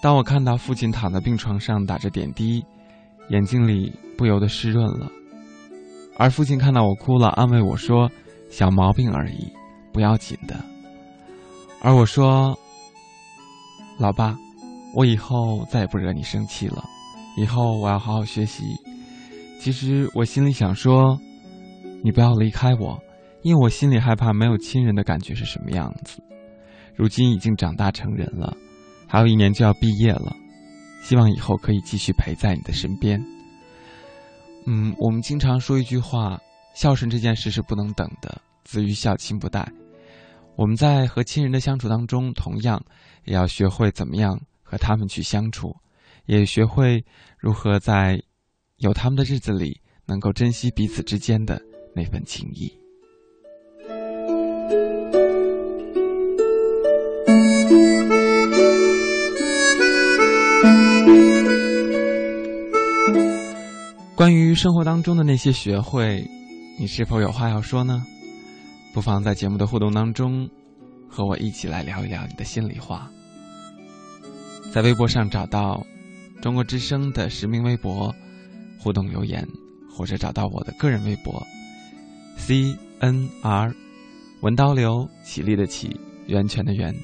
[0.03, 2.65] 当我看到父亲躺在病床上打着点滴，
[3.31, 5.11] 眼睛里不由得湿润了。
[6.19, 8.11] 而父亲看到我哭了，安慰我说
[8.51, 9.51] ：‘小毛病而已，
[9.93, 10.57] 不要紧的。’
[11.83, 12.59] 而我说。”
[13.99, 14.39] 老爸，
[14.95, 16.85] 我以后再也不惹你生气了，
[17.37, 18.63] 以后我要好好学习。
[19.61, 21.19] 其实我心里想说，
[22.05, 22.97] 你不要离开我，
[23.43, 26.23] 因为我心里害怕没有亲人的感觉是什么样子。
[26.95, 28.57] 如今已经长大成人了，
[29.09, 30.33] 还有一年就要毕业了，
[31.03, 33.21] 希望以后可以继续陪在你的身边。
[34.65, 36.39] 嗯，我们经常说一句话：
[36.73, 39.67] 孝顺这件事是不能等的，子欲孝，亲不待。
[40.55, 42.85] 我们在和亲人的相处当中，同样
[43.25, 45.75] 也要学会怎么样和他们去相处，
[46.27, 47.03] 也学会
[47.39, 48.23] 如何在
[48.77, 51.59] 有他们的日子里，能够珍惜彼此之间的
[51.97, 52.71] 那份情谊。
[64.15, 66.29] 关于生活当中的那些学会，
[66.79, 68.05] 你是否有话要说呢？
[68.93, 70.49] 不妨在节目的互动当中，
[71.09, 73.11] 和我一起来聊一聊你的心里话。
[74.73, 75.87] 在微博上找到
[76.43, 78.15] 中国之声的实名微博
[78.79, 79.47] 互动留言，
[79.91, 81.47] 或者找到我的个人微博
[82.37, 83.73] C N R
[84.41, 86.95] 文刀流起立的起源泉的源。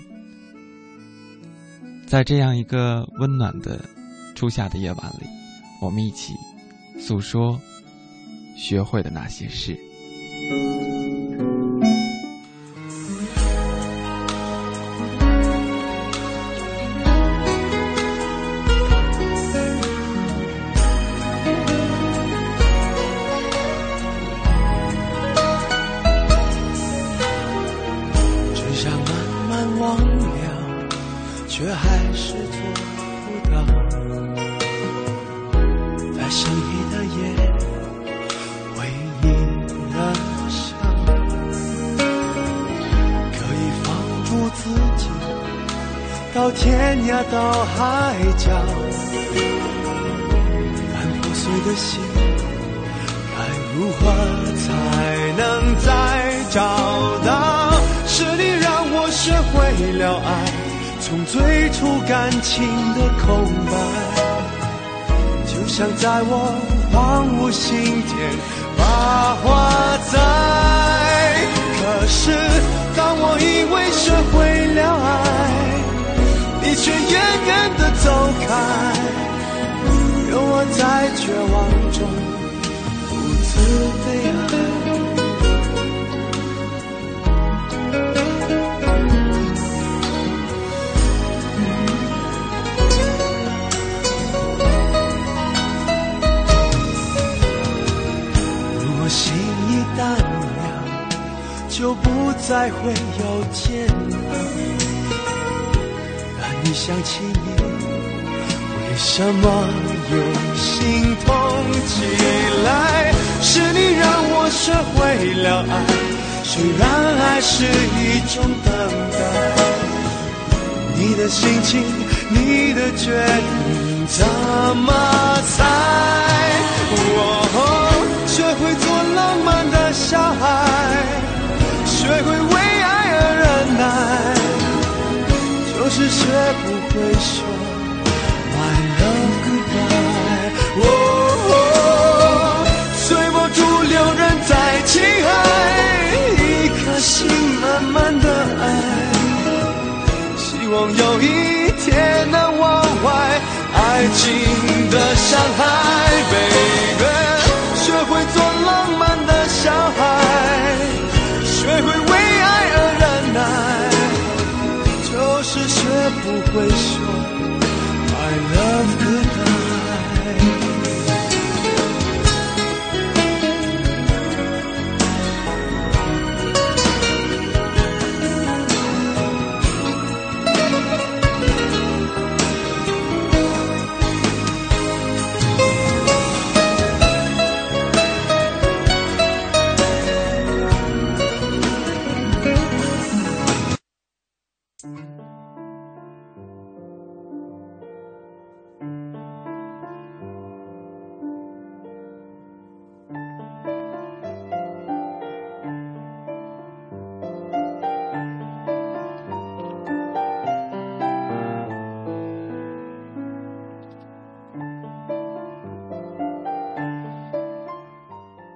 [2.06, 3.84] 在这样一个温暖的
[4.34, 5.26] 初夏的夜晚里，
[5.80, 6.34] 我们一起
[6.98, 7.60] 诉说
[8.56, 9.76] 学会的那些事。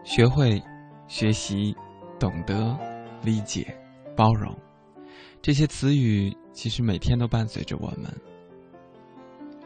[0.08, 0.60] 学会
[1.06, 1.76] 学习、
[2.18, 2.74] 懂得、
[3.22, 3.76] 理解、
[4.16, 4.56] 包容，
[5.42, 8.10] 这些词语其实每天都伴随着我们。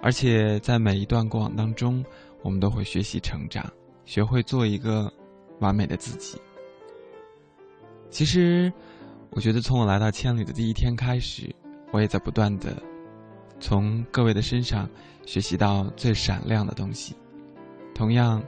[0.03, 2.05] 而且在每一段过往当中，
[2.43, 3.65] 我们都会学习成长，
[4.05, 5.09] 学会做一个
[5.61, 6.37] 完美的自己。
[8.11, 8.71] 其实，
[9.31, 11.55] 我觉得从我来到千里的第一天开始，
[11.93, 12.83] 我也在不断的
[13.61, 14.91] 从各位的身上
[15.25, 17.15] 学习到最闪亮的东西，
[17.95, 18.43] 同样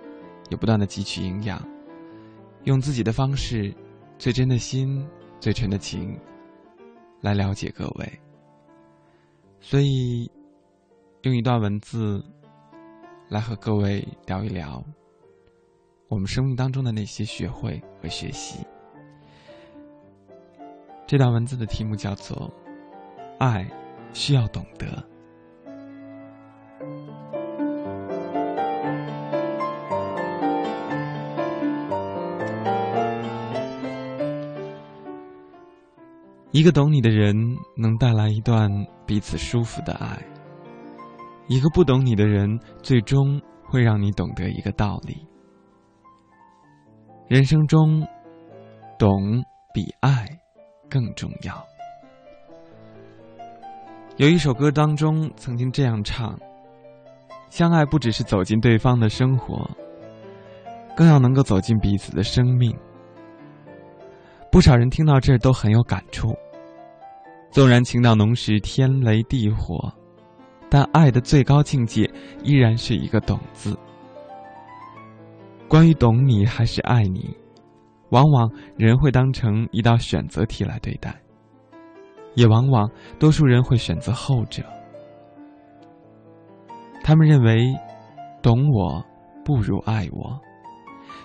[0.51, 1.65] 也不断的汲取营养，
[2.65, 3.75] 用自己的方式，
[4.19, 5.07] 最真的心，
[5.39, 6.19] 最纯的情，
[7.21, 8.21] 来了解各位。
[9.61, 10.31] 所以，
[11.23, 12.25] 用一段文字
[13.29, 14.83] 来和各位聊一聊
[16.09, 18.59] 我们生命当中的那些学会和学习。
[21.07, 22.51] 这段文字的题目叫做
[23.39, 23.71] “爱
[24.13, 25.03] 需要懂得”。
[36.55, 37.35] 一个懂你的人，
[37.77, 38.71] 能带来一段
[39.05, 40.17] 彼此舒服的爱；
[41.49, 42.49] 一个不懂你的人，
[42.81, 45.27] 最终会让你懂得一个道理：
[47.27, 48.07] 人生中，
[48.97, 49.43] 懂
[49.75, 50.29] 比爱
[50.89, 51.61] 更重要。
[54.17, 56.39] 有一首歌当中曾经这样唱
[57.51, 59.69] ：“相爱不只是走进对方的生活，
[60.97, 62.73] 更要能够走进彼此的生命。”
[64.53, 66.33] 不少人听到这儿都很有感触。
[67.55, 69.89] 纵然情到浓时天雷地火，
[70.69, 72.03] 但爱的最高境界
[72.43, 73.79] 依然是一个“懂”字。
[75.69, 77.33] 关于懂你还是爱你，
[78.11, 81.15] 往往人会当成一道选择题来对待，
[82.35, 82.91] 也往往
[83.21, 84.61] 多数人会选择后者。
[87.05, 87.73] 他们认为，
[88.43, 89.01] 懂我
[89.45, 90.41] 不如爱我，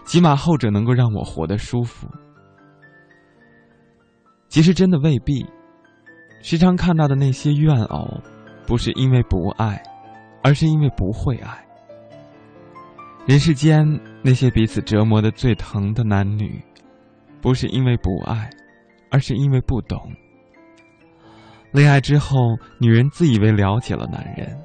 [0.05, 2.07] 起码后者能够让我活得舒服。
[4.47, 5.43] 其实真的未必。
[6.41, 8.21] 时常看到的那些怨偶，
[8.65, 9.81] 不是因为不爱，
[10.41, 11.65] 而是因为不会爱。
[13.25, 13.85] 人世间
[14.23, 16.59] 那些彼此折磨的最疼的男女，
[17.41, 18.49] 不是因为不爱，
[19.11, 20.11] 而是因为不懂。
[21.71, 24.57] 恋爱之后，女人自以为了解了男人，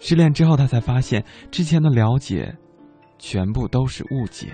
[0.00, 2.54] 失恋之后，她才发现之前的了解，
[3.18, 4.52] 全部都是误解。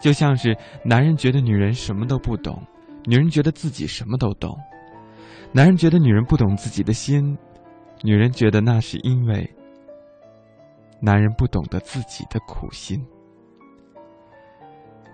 [0.00, 2.62] 就像是男人觉得女人什么都不懂，
[3.04, 4.56] 女人觉得自己什么都懂。
[5.50, 7.36] 男人觉得女人不懂自己的心，
[8.02, 9.50] 女人觉得那是因为
[11.00, 13.04] 男人不懂得自己的苦心。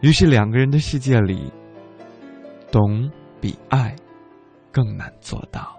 [0.00, 1.50] 于是两个人的世界里，
[2.70, 3.10] 懂
[3.40, 3.94] 比爱
[4.70, 5.78] 更难做到。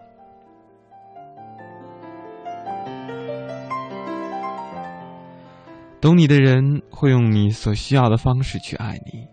[6.01, 9.27] 懂你的人会用你所需要的方式去爱你，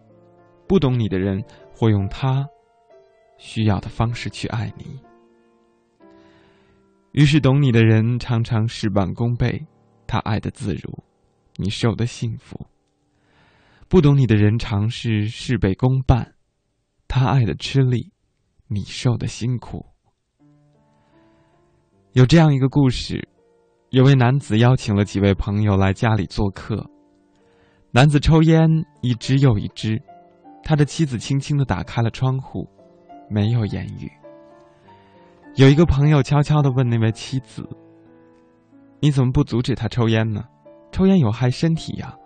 [0.67, 1.43] 不懂你的人
[1.75, 2.47] 会用他
[3.39, 5.01] 需要的方式去爱你。
[7.13, 9.67] 于是，懂你的人常常事半功倍，
[10.07, 11.05] 他爱的自如，
[11.57, 12.57] 你受的幸福；
[13.87, 16.35] 不懂你的人常是事倍功半，
[17.07, 18.13] 他爱的吃力，
[18.67, 19.85] 你受的辛苦。
[22.15, 23.29] 有这样一个故事：
[23.91, 26.91] 有位男子邀请了几位朋友来家里做客，
[27.91, 28.67] 男子抽烟
[29.03, 30.01] 一支又一支，
[30.65, 32.67] 他的妻子轻轻的打开了窗户，
[33.29, 34.11] 没有言语。
[35.55, 37.69] 有一个朋友悄悄的问那位妻子
[39.01, 40.43] ：“你怎么不阻止他抽烟呢？
[40.91, 42.17] 抽烟有害身体呀。”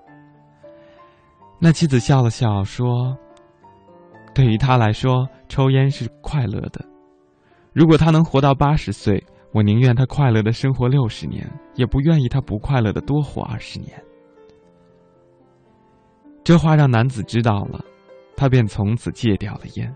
[1.59, 3.17] 那妻子笑了笑说
[4.33, 6.85] ：“对于他来说，抽烟是快乐的。
[7.73, 9.23] 如果他能活到八十岁，
[9.53, 14.01] 我宁愿他快乐的生活六十年，也不愿意他不快乐的多活二十年。”
[16.45, 17.85] 这话让男子知道了，
[18.37, 19.93] 他便从此戒掉了烟。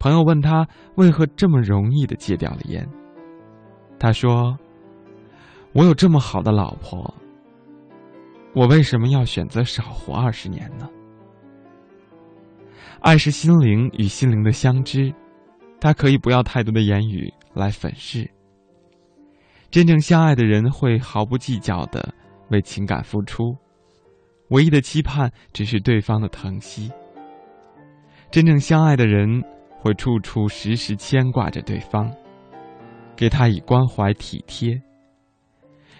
[0.00, 2.88] 朋友问他为何这么容易的戒掉了烟，
[3.98, 4.56] 他说
[5.74, 7.12] ：“我有这么好的老婆，
[8.54, 10.88] 我为什么要选择少活二十年呢？”
[13.02, 15.12] 爱是心灵与心灵的相知，
[15.80, 18.30] 他可以不要太多的言语来粉饰。
[19.68, 22.14] 真正相爱的人会毫不计较的
[22.50, 23.56] 为情感付出，
[24.50, 26.88] 唯一的期盼只是对方的疼惜。
[28.30, 29.42] 真正相爱的人。
[29.80, 32.10] 会处处时时牵挂着对方，
[33.16, 34.80] 给他以关怀体贴。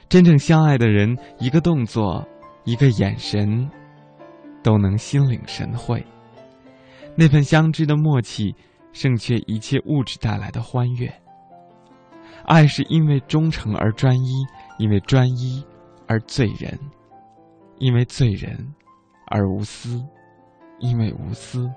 [0.08, 2.26] 真正相爱的人，一个动作，
[2.64, 3.70] 一个眼神，
[4.62, 6.04] 都能心领神会。
[7.14, 8.54] 那份相知的默契，
[8.92, 11.12] 胜却一切物质带来的欢悦。
[12.44, 14.44] 爱是因为忠诚而专一，
[14.78, 15.64] 因为专一
[16.06, 16.78] 而醉人，
[17.78, 18.74] 因为醉人
[19.26, 20.02] 而无私，
[20.78, 21.70] 因为无私。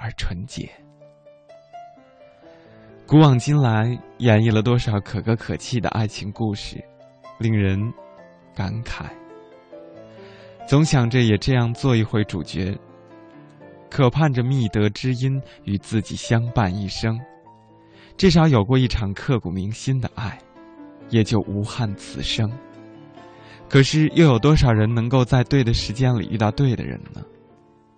[0.00, 0.68] 而纯洁。
[3.06, 3.86] 古往今来，
[4.18, 6.82] 演绎了多少可歌可泣的爱情故事，
[7.38, 7.78] 令人
[8.54, 9.04] 感慨。
[10.66, 12.74] 总想着也这样做一回主角，
[13.90, 17.18] 可盼着觅得知音与自己相伴一生，
[18.16, 20.38] 至少有过一场刻骨铭心的爱，
[21.08, 22.50] 也就无憾此生。
[23.68, 27.20] 可是，又有多少人能够在对的时间里遇到对的人呢？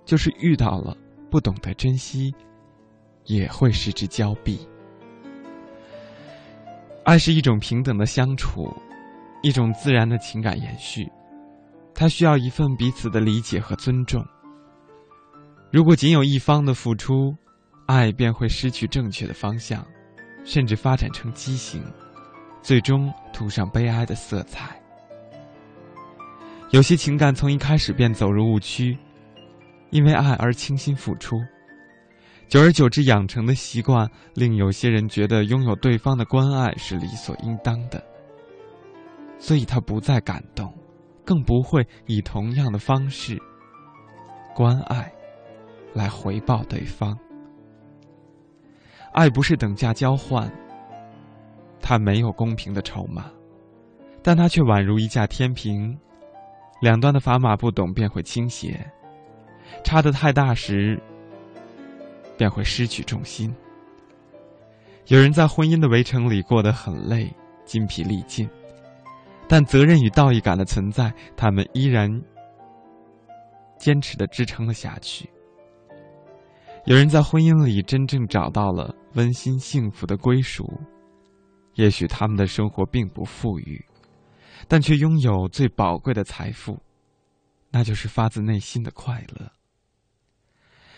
[0.05, 0.97] 就是遇到了，
[1.33, 2.31] 不懂得珍惜，
[3.25, 4.69] 也会失之交臂。
[7.05, 8.71] 爱是一种平等的相处，
[9.43, 11.11] 一种自然的情感延续，
[11.95, 14.23] 它需要一份彼此的理解和尊重。
[15.71, 17.35] 如果仅有一方的付出，
[17.87, 19.83] 爱便会失去正确的方向，
[20.45, 21.83] 甚至发展成畸形，
[22.61, 24.79] 最终涂上悲哀的色彩。
[26.73, 28.99] 有些情感从一开始便走入误区，
[29.93, 31.39] 因为爱而倾心付出，
[32.49, 38.03] 久而久之养成的习惯，令有些人觉得拥有对方的关爱是理所应当的，
[39.39, 40.73] 所以他不再感动，
[41.25, 43.39] 更不会以同样的方式
[44.55, 45.13] 关爱
[45.93, 47.17] 来回报对方。
[49.13, 50.51] 爱不是等价交换，
[51.83, 53.31] 它没有公平的筹码，
[54.23, 55.95] 但它却宛如一架天平。
[56.81, 58.91] 两端的砝码不懂便会倾斜，
[59.85, 61.01] 差得太大时，
[62.37, 63.55] 便会失去重心。
[65.07, 67.31] 有人在婚姻的围城里过得很累，
[67.65, 68.49] 筋疲力尽，
[69.49, 72.09] 但责任与道义感的存在，他们依然
[73.79, 75.29] 坚持的支撑了下去。
[76.85, 80.69] 有人在婚姻里真正找到了温馨幸福的归属，
[81.75, 83.85] 也许他们的生活并不富裕。
[84.69, 86.79] 但却拥有最宝贵的财富，
[87.71, 89.51] 那就是发自内心的快乐。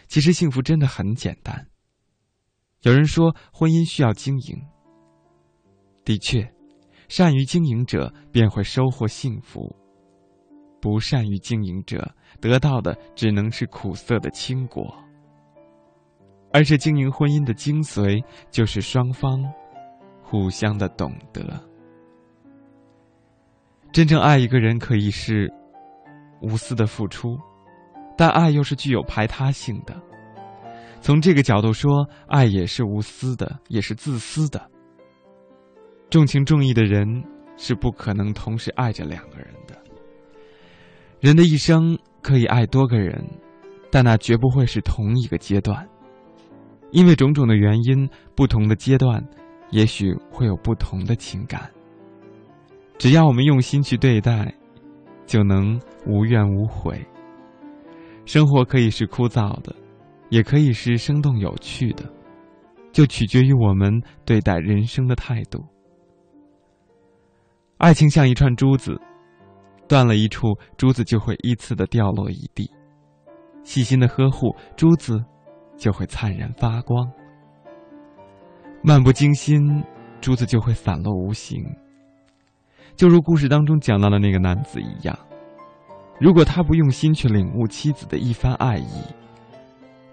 [0.07, 1.67] 其实幸福真的很简单。
[2.83, 4.63] 有人说婚姻需要经营，
[6.05, 6.53] 的确，
[7.09, 9.75] 善于经营者便会收获幸福；
[10.81, 14.95] 不善于经营者得到的只能是苦涩的青果。
[16.53, 19.43] 而是经营婚姻的精髓，就是双方
[20.23, 21.43] 互相的懂得。
[23.93, 25.53] 真正爱一个人可以是
[26.41, 27.37] 无私的付出，
[28.17, 29.95] 但爱又是具有排他性的。
[31.01, 34.71] 从这个角度说，爱也是无私的，也是自私的。
[36.09, 37.07] 重情重义的人
[37.57, 39.77] 是不可能同时爱着两个人的。
[41.21, 43.23] 人的一生可以爱多个人，
[43.91, 45.87] 但那绝不会是同一个阶段，
[46.91, 49.23] 因为种种的原因，不同的阶段
[49.71, 51.71] 也许会有不同的情感。
[52.97, 54.55] 只要我们用心去对待，
[55.27, 57.05] 就能无怨无悔。
[58.25, 59.75] 生活可以是枯燥的，
[60.31, 62.05] 也可以是生动有趣的，
[62.93, 63.93] 就取决于我们
[64.25, 65.64] 对待人生的态度。
[67.79, 68.99] 爱情像一串珠子，
[69.87, 72.70] 断了一处，珠子就会依次的掉落一地。
[73.62, 75.22] 细心的呵护，珠子
[75.77, 77.07] 就会灿然发光；
[78.83, 79.83] 漫不经心，
[80.20, 81.62] 珠子就会散落无形。
[82.97, 85.18] 就如故事当中讲到的那个男子一样，
[86.19, 89.03] 如果他不用心去领悟妻子的一番爱意，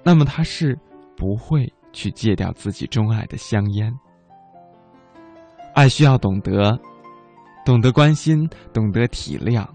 [0.03, 0.77] 那么他是
[1.15, 3.93] 不会去戒掉自己钟爱的香烟。
[5.73, 6.77] 爱需要懂得，
[7.65, 9.65] 懂得关心，懂得体谅，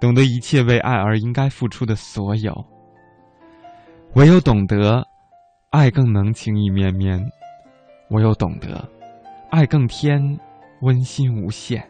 [0.00, 2.52] 懂得一切为爱而应该付出的所有。
[4.14, 5.02] 唯有懂得，
[5.70, 7.20] 爱更能情意绵绵；
[8.10, 8.86] 唯有懂得，
[9.50, 10.20] 爱更添
[10.82, 11.82] 温馨无限。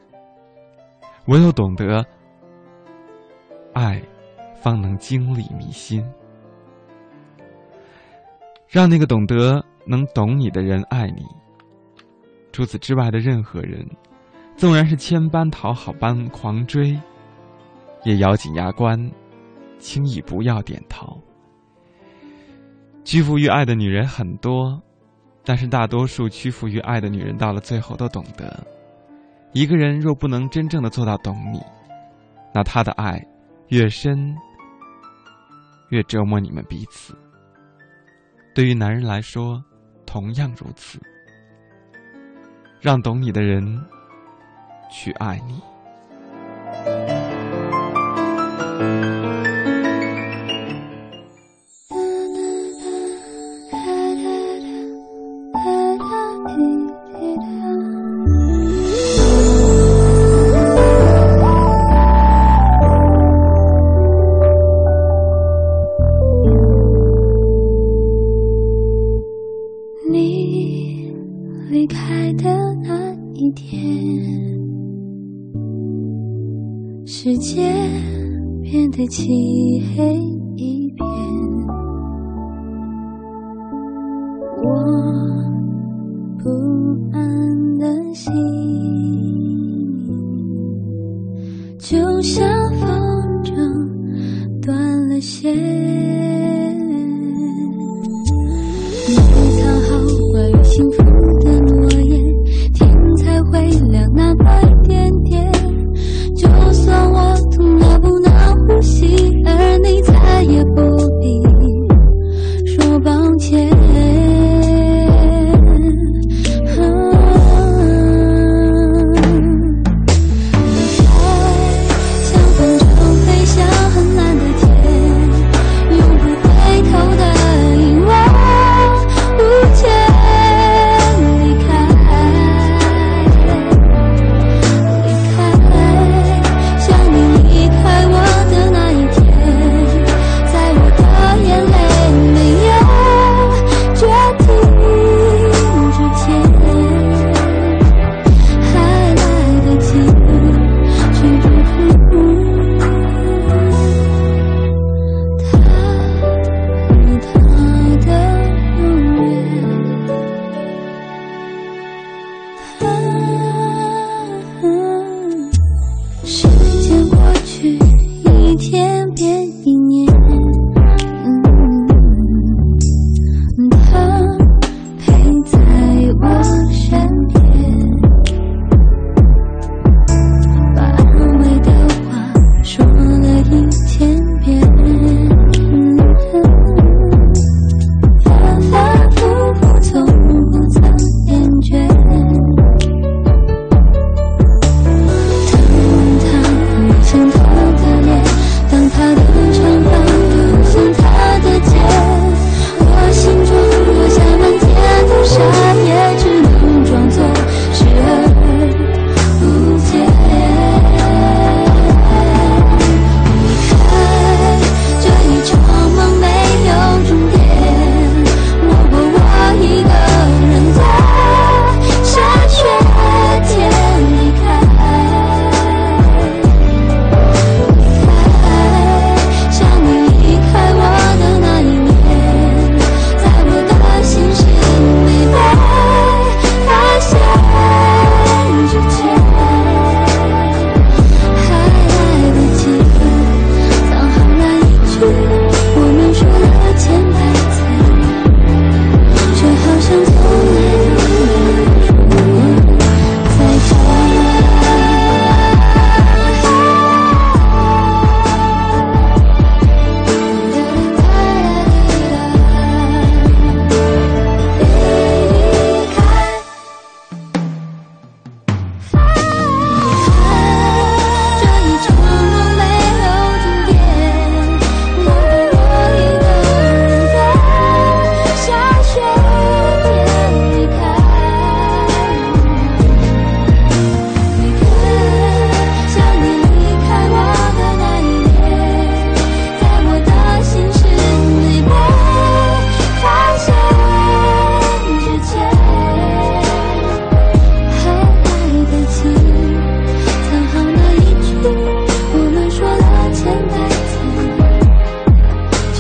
[1.27, 2.05] 唯有懂得
[3.79, 4.03] 爱，
[4.61, 6.05] 方能经历迷心。
[8.67, 11.25] 让那个懂得、能懂你的人爱你。
[12.51, 13.87] 除此之外的任何人，
[14.57, 16.99] 纵然是千般讨好般狂追，
[18.03, 18.99] 也咬紧牙关，
[19.79, 21.17] 轻易不要点头。
[23.05, 24.83] 屈服于爱的女人很多，
[25.45, 28.67] 但是大多数屈服于爱的女人，到了最后都懂得。
[29.53, 31.61] 一个人若不能真正的做到懂你，
[32.53, 33.25] 那他的爱
[33.69, 34.35] 越深，
[35.91, 37.15] 越折磨你们彼此。
[38.55, 39.63] 对于男人来说，
[40.07, 40.99] 同样如此。
[42.81, 43.63] 让懂你的人
[44.91, 45.61] 去爱你。
[86.49, 88.35] 不安的心。
[91.79, 92.68] 就像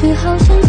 [0.01, 0.68] 却好像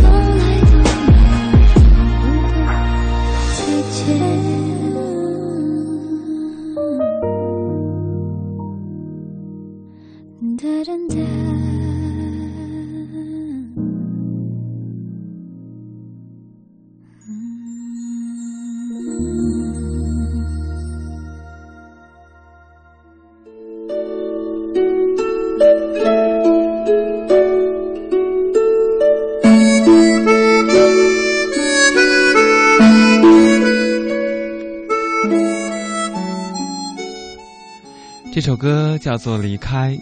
[38.99, 39.93] 叫做《离开》，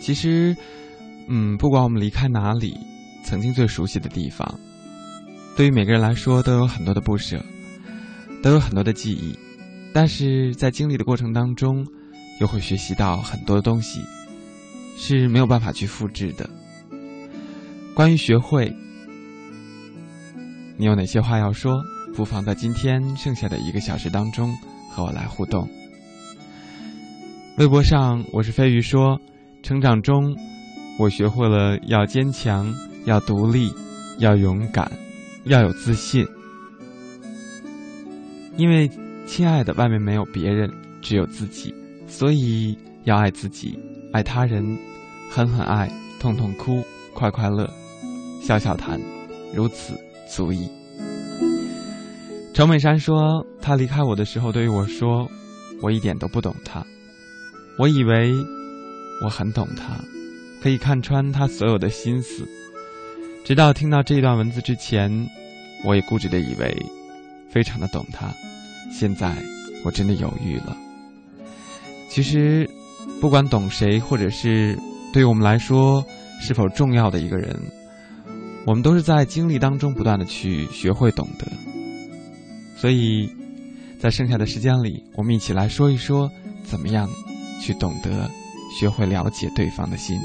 [0.00, 0.56] 其实，
[1.28, 2.76] 嗯，不管我们离开哪里，
[3.24, 4.58] 曾经最熟悉的地方，
[5.56, 7.44] 对于每个人来说都有很多的不舍，
[8.42, 9.38] 都有很多的记忆，
[9.92, 11.86] 但是在经历的过程当中，
[12.40, 14.00] 又会学习到很多东西，
[14.96, 16.48] 是没有办法去复制的。
[17.94, 18.74] 关于学会，
[20.76, 21.80] 你有哪些话要说？
[22.14, 24.52] 不妨在今天剩下的一个小时当中。
[24.94, 25.66] 和我来互动。
[27.58, 29.20] 微博上我是飞鱼说，
[29.62, 30.34] 成长中
[30.98, 32.66] 我学会了要坚强，
[33.04, 33.70] 要独立，
[34.18, 34.90] 要勇敢，
[35.44, 36.26] 要有自信。
[38.56, 38.90] 因为
[39.26, 40.72] 亲爱的，外面没有别人，
[41.02, 41.74] 只有自己，
[42.08, 43.78] 所以要爱自己，
[44.14, 44.64] 爱他人，
[45.30, 46.82] 狠狠爱，痛痛哭，
[47.12, 47.70] 快快乐，
[48.40, 48.98] 笑笑谈，
[49.54, 49.92] 如此
[50.26, 50.70] 足矣。
[52.54, 55.28] 程美山说：“他离开我的时候，对于我说，
[55.82, 56.82] 我一点都不懂他。”
[57.78, 58.34] 我以为
[59.24, 59.98] 我很懂他，
[60.62, 62.46] 可以看穿他所有的心思。
[63.44, 65.10] 直到听到这段文字之前，
[65.84, 66.76] 我也固执的以为
[67.50, 68.32] 非常的懂他。
[68.92, 69.34] 现在
[69.84, 70.76] 我真的犹豫了。
[72.08, 72.68] 其实，
[73.20, 74.78] 不管懂谁，或者是
[75.12, 76.04] 对我们来说
[76.40, 77.58] 是否重要的一个人，
[78.66, 81.46] 我们都是在经历当中不断的去学会懂得。
[82.76, 83.28] 所以，
[83.98, 86.30] 在剩下的时间里，我们一起来说一说
[86.64, 87.08] 怎么样。
[87.62, 88.28] 去懂得，
[88.76, 90.20] 学会了解对方的心。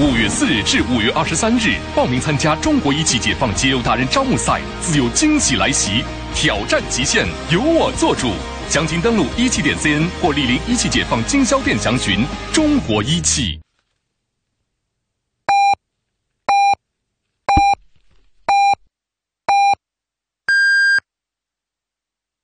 [0.00, 6.02] 五月四日至五月二十三日，报名参加中国一汽解放节油达人招募赛，自有惊喜来袭，
[6.34, 8.32] 挑战极限，由我做主。
[8.68, 12.24] 详情登录一汽点 cn 或莅临一汽解放经销店详询。
[12.52, 13.60] 中国一汽。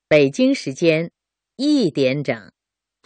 [0.09, 1.11] 北京时间。
[1.63, 2.35] 一点整，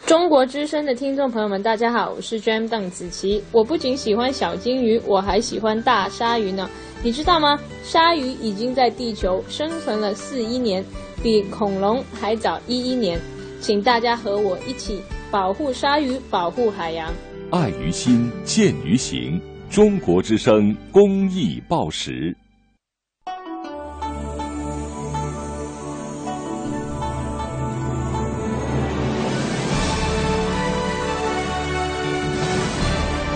[0.05, 3.43] 中国之声的听众朋友们，大家好，我是 Jam 邓紫棋。
[3.51, 6.69] 我不仅喜欢小金鱼，我还喜欢大鲨鱼呢。
[7.03, 7.59] 你知道吗？
[7.83, 10.81] 鲨鱼已经在地球生存了四亿年，
[11.21, 13.19] 比恐龙还早一亿年。
[13.59, 17.13] 请大家和我一起保护鲨鱼，保护海洋。
[17.51, 19.37] 爱于心，见于行。
[19.69, 22.33] 中国之声公益报时。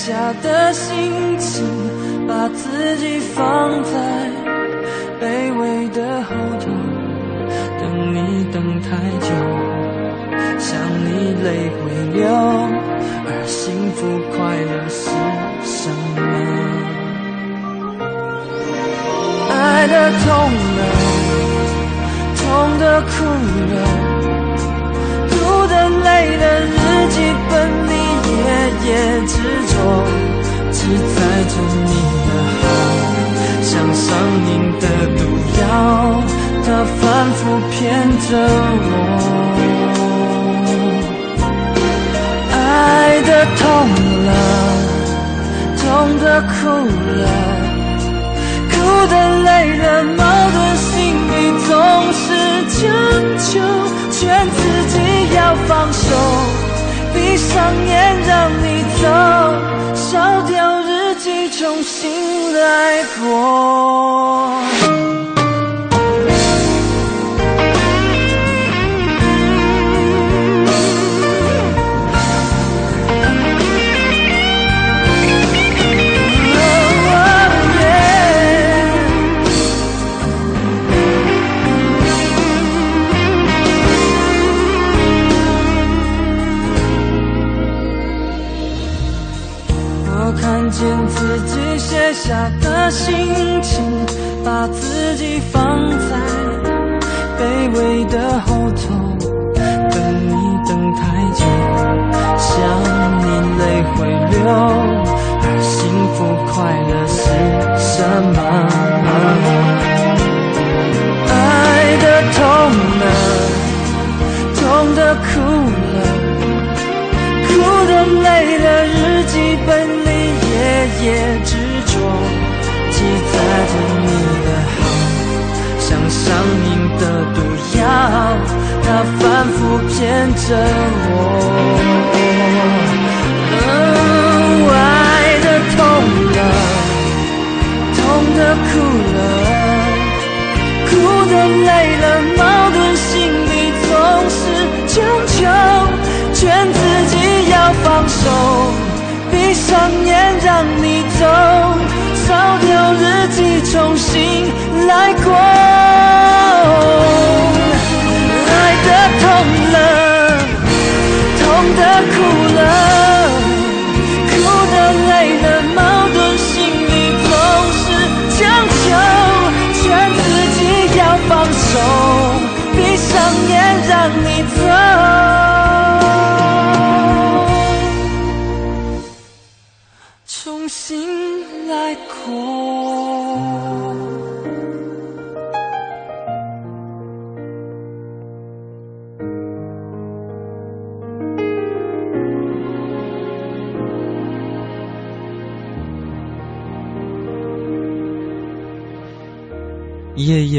[0.00, 1.62] 下的心情
[2.26, 4.19] 把自己放在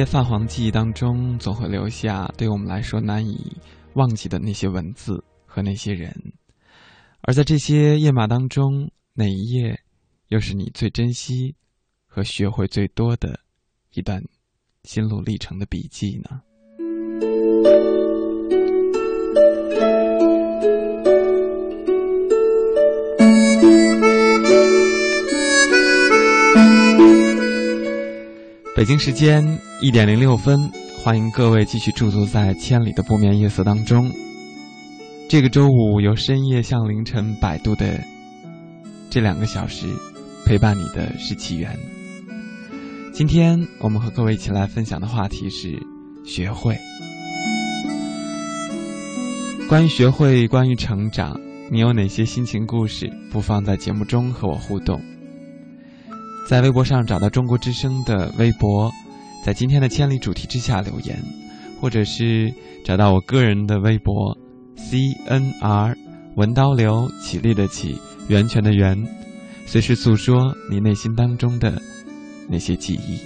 [0.05, 3.57] 泛黄记忆当中，总会留下对我们来说难以
[3.93, 6.13] 忘记的那些文字和那些人。
[7.21, 9.79] 而在这些页码当中，哪一页
[10.29, 11.55] 又是你最珍惜
[12.07, 13.39] 和学会最多的
[13.93, 14.23] 一段
[14.83, 16.41] 心路历程的笔记呢？
[28.73, 34.09] 北京时间一点零六分，欢迎各位继续驻足在千里的不眠夜色当中。
[35.27, 38.01] 这个周五由深夜向凌晨摆渡的
[39.09, 39.87] 这两个小时，
[40.45, 41.77] 陪伴你的是起源。
[43.11, 45.77] 今天我们和各位一起来分享的话题是
[46.23, 46.77] 学会。
[49.67, 51.37] 关于学会，关于成长，
[51.69, 53.11] 你有哪些心情故事？
[53.29, 55.01] 不妨在节目中和我互动。
[56.47, 58.91] 在微博上找到中国之声的微博，
[59.45, 61.17] 在今天的千里主题之下留言，
[61.79, 64.37] 或者是找到我个人的微博
[64.75, 65.95] ，C N R
[66.35, 69.01] 文刀流起立的起源泉的源，
[69.65, 71.81] 随时诉说你内心当中的
[72.49, 73.19] 那些记忆。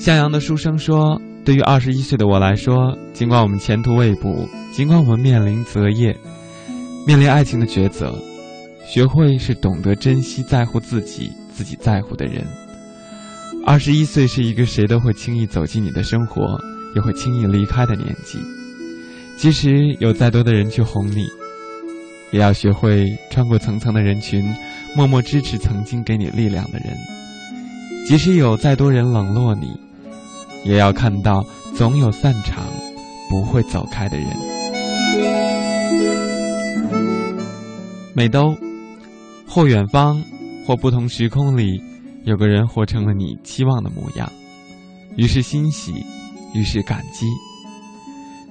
[0.00, 6.18] 向阳的书生说：“对于二十一岁的我来说，尽管我们前途未卜，尽管我们面临择业，
[7.06, 8.12] 面临爱情的抉择。”
[8.86, 12.44] 学会是懂得珍惜、在乎自己、自己在乎的人。
[13.66, 16.42] 二十一岁是一个谁都会轻易走进你的生活，
[16.94, 18.38] 也会轻易离开的年纪。
[19.36, 21.26] 即使有再多的人去哄你，
[22.30, 24.44] 也要学会穿过层层的人群，
[24.94, 26.94] 默默支持曾经给你力量的人。
[28.06, 29.68] 即使有再多人冷落你，
[30.64, 31.42] 也要看到
[31.74, 32.64] 总有散场
[33.30, 34.28] 不会走开的人。
[38.14, 38.54] 美兜。
[39.54, 40.20] 或远方，
[40.66, 41.80] 或不同时空里，
[42.24, 44.28] 有个人活成了你期望的模样，
[45.14, 46.04] 于是欣喜，
[46.52, 47.24] 于是感激。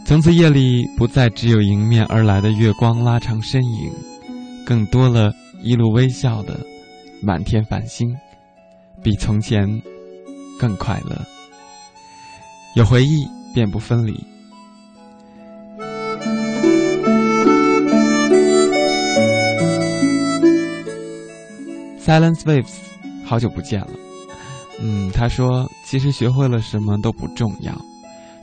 [0.06, 3.92] 从此夜里不再只有迎面而来的月光拉长身影，
[4.66, 6.58] 更多了一路微笑的
[7.22, 8.08] 满天繁星，
[9.04, 9.68] 比从前
[10.58, 11.22] 更快乐。
[12.78, 14.33] 有回忆便不分离。
[22.06, 22.80] Silence waves，
[23.24, 23.90] 好久不见了。
[24.82, 27.74] 嗯，他说，其实学会了什么都不重要，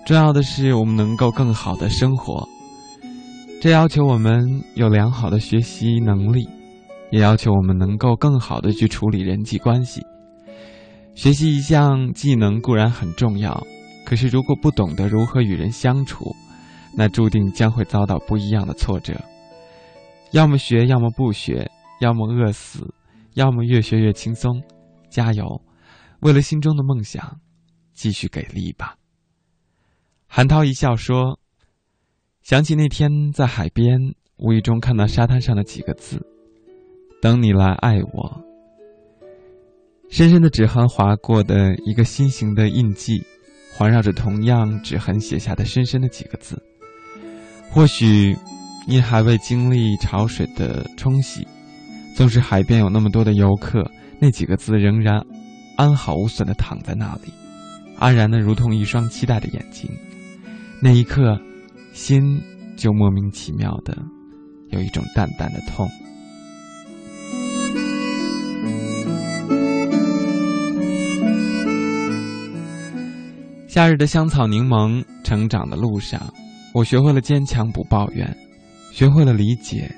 [0.06, 2.48] 重要的是我们能够更好的生活。
[3.60, 6.48] 这要求我们有良好的学习能力，
[7.10, 10.00] 也要求我们能够更好的去处理人际关系。
[11.14, 13.62] 学习一项技能固然很重要，
[14.06, 16.34] 可是如果不懂得如何与人相处，
[16.96, 19.20] 那注定将会遭到不一样的挫折。
[20.30, 21.66] 要么学，要么不学；
[22.00, 22.94] 要么饿死，
[23.34, 24.62] 要么越学越轻松。
[25.08, 25.62] 加油，
[26.20, 27.40] 为了心中的梦想，
[27.92, 28.96] 继续给力吧。
[30.26, 31.38] 韩涛一笑说
[32.42, 33.98] ：“想起那天在海边，
[34.36, 36.24] 无意中看到沙滩上的几个字
[37.20, 38.44] ：‘等你来爱我。’
[40.10, 43.22] 深深的指痕划过的一个心形的印记，
[43.74, 46.62] 环绕着同样指痕写下的深深的几个字。
[47.70, 48.36] 或许。”
[48.88, 51.46] 你还未经历潮水的冲洗，
[52.20, 53.82] 纵使海边有那么多的游客，
[54.20, 55.24] 那几个字仍然
[55.78, 57.32] 安好无损的躺在那里，
[57.98, 59.90] 安然的如同一双期待的眼睛。
[60.82, 61.40] 那一刻，
[61.94, 62.38] 心
[62.76, 63.96] 就莫名其妙的
[64.68, 65.88] 有一种淡淡的痛。
[73.66, 76.20] 夏日的香草柠檬，成长的路上，
[76.74, 78.36] 我学会了坚强，不抱怨。
[78.92, 79.90] 学会了理解，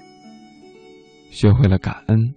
[1.32, 2.32] 学会了感恩。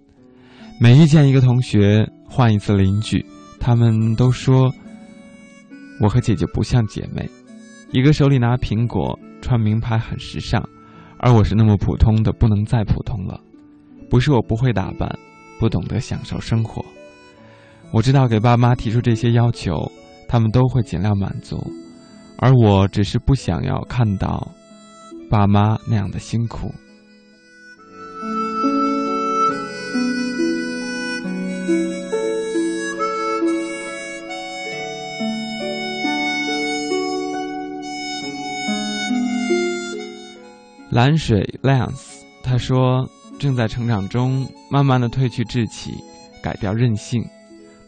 [0.80, 3.24] 每遇见一个同学，换一次邻居，
[3.60, 4.72] 他们都说
[6.00, 7.28] 我和姐姐不像姐妹。
[7.92, 10.66] 一个手里拿苹果，穿名牌很时尚，
[11.18, 13.40] 而我是那么普通的不能再普通了。
[14.10, 15.08] 不是我不会打扮，
[15.60, 16.84] 不懂得享受生活。
[17.92, 19.90] 我知道给爸妈提出这些要求，
[20.26, 21.62] 他们都会尽量满足，
[22.38, 24.50] 而我只是不想要看到。
[25.28, 26.72] 爸妈那样的辛苦。
[40.96, 43.06] 蓝水 Lance 他说
[43.38, 45.92] ：“正在成长中，慢慢的褪去稚气，
[46.42, 47.22] 改掉任性，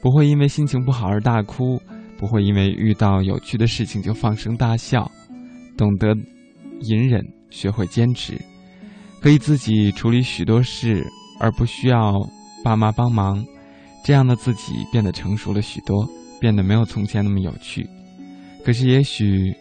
[0.02, 1.80] 不会因为心情不好而大哭，
[2.18, 5.10] 不会因为遇到有趣的事情就放声大笑，
[5.74, 6.14] 懂得。”
[6.82, 8.38] 隐忍，学会坚持，
[9.22, 11.02] 可以自己处理许多事，
[11.40, 12.12] 而不需要
[12.62, 13.42] 爸妈帮忙。
[14.04, 16.06] 这样的自己变得成熟了许多，
[16.38, 17.88] 变得没有从前那么有趣。
[18.62, 19.56] 可是，也许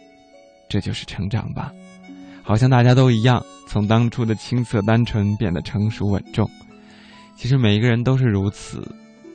[0.68, 1.72] 这就是成长吧。
[2.48, 6.50] 好像大家都一样，从当初的青涩单纯变得成熟稳重。
[7.36, 8.82] 其实每一个人都是如此，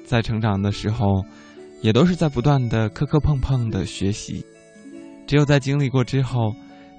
[0.05, 1.23] 在成长的时候，
[1.83, 4.45] 也都是在不断的磕磕碰碰的学习。
[5.27, 6.53] 只有在经历过之后。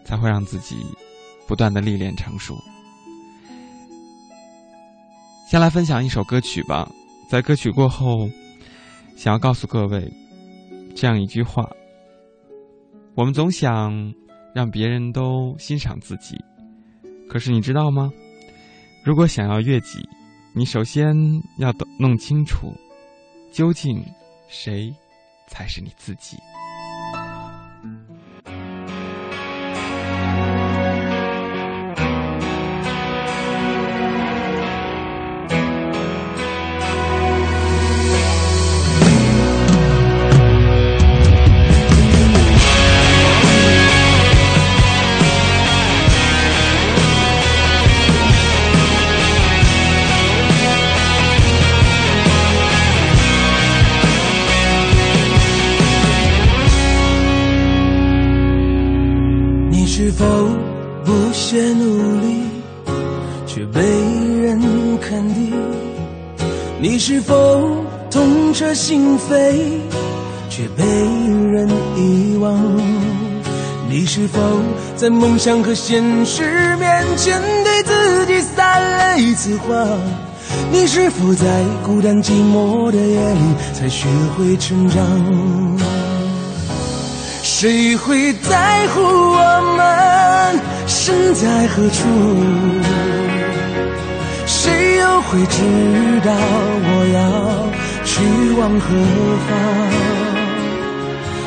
[0.06, 0.76] 才会让自己
[1.48, 2.54] 不断的历练成熟。
[5.50, 6.92] 先来分享一首歌曲吧，
[7.30, 8.28] 在歌曲过后，
[9.16, 10.12] 想要告诉各位
[10.94, 11.66] 这样一句话：
[13.16, 14.14] 我们总想
[14.54, 16.38] 让别人都欣赏自己，
[17.28, 18.12] 可是你知道吗？
[19.04, 20.08] 如果想要悦己，
[20.54, 21.16] 你首先
[21.58, 22.74] 要弄清楚，
[23.52, 24.04] 究竟
[24.48, 24.94] 谁
[25.48, 26.38] 才是你自己。
[60.06, 60.26] 是否
[61.06, 62.42] 不懈努力，
[63.48, 63.80] 却被
[64.42, 64.60] 人
[65.00, 65.54] 肯定？
[66.82, 69.54] 你是否痛彻心扉，
[70.50, 72.54] 却被人遗忘。
[73.90, 74.42] 你是否
[74.98, 79.88] 在梦想和现实面前，对自己撒了一次谎？
[80.70, 83.40] 你是否在孤单寂寞的夜里，
[83.74, 86.03] 才学会成长？
[87.64, 89.40] 谁会在乎我
[89.78, 92.04] 们身在何处？
[94.46, 95.62] 谁又会知
[96.26, 96.34] 道
[96.84, 97.18] 我要？
[98.04, 98.20] 去
[98.60, 98.86] 往何
[99.48, 99.50] 方？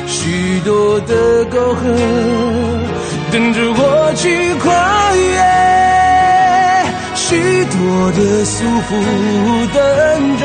[0.07, 1.83] 许多的沟壑
[3.31, 4.65] 等着我去跨
[5.13, 5.37] 越，
[7.13, 7.77] 许多
[8.13, 8.89] 的束缚
[9.71, 9.77] 等
[10.39, 10.41] 着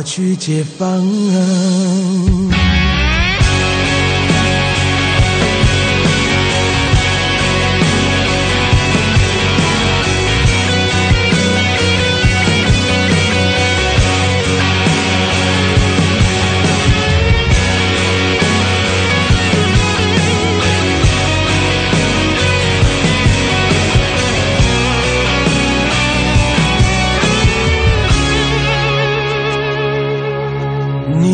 [0.00, 0.98] 我去解放。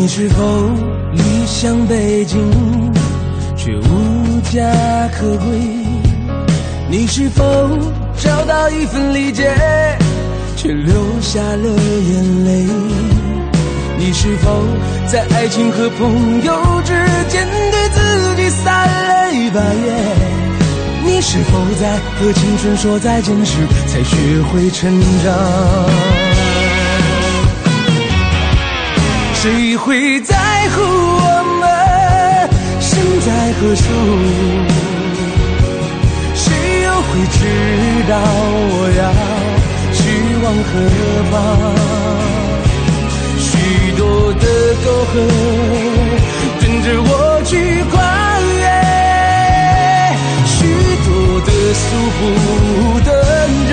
[0.07, 0.69] 是否
[1.11, 2.39] 理想背景
[3.57, 4.61] 却无家
[5.09, 5.59] 可归？
[6.89, 7.43] 你是否
[8.17, 9.53] 找到一份理解，
[10.55, 12.65] 却流下了眼泪？
[13.99, 14.63] 你是否
[15.07, 16.93] 在爱情和朋友之
[17.27, 19.93] 间对自己撒了把盐？
[21.03, 23.57] 你是否在和青春说再见时
[23.87, 24.89] 才学会成
[25.23, 26.16] 长？
[29.47, 30.35] 谁会在
[30.71, 31.23] 乎我
[31.61, 31.63] 们
[32.81, 33.81] 身在何处？
[36.35, 36.43] 谁
[36.83, 37.39] 又会知
[38.09, 38.11] 道
[38.73, 39.01] 我要
[39.93, 39.99] 去
[40.43, 40.69] 往何
[41.31, 41.33] 方？
[43.39, 43.47] 许
[43.95, 44.03] 多
[44.33, 44.43] 的
[44.83, 45.15] 沟壑
[46.59, 47.09] 等着我
[47.45, 47.55] 去
[47.85, 47.95] 跨
[48.51, 48.61] 越，
[50.45, 50.57] 许
[51.05, 51.07] 多
[51.45, 51.85] 的束
[52.17, 52.19] 缚
[53.05, 53.09] 等
[53.69, 53.71] 着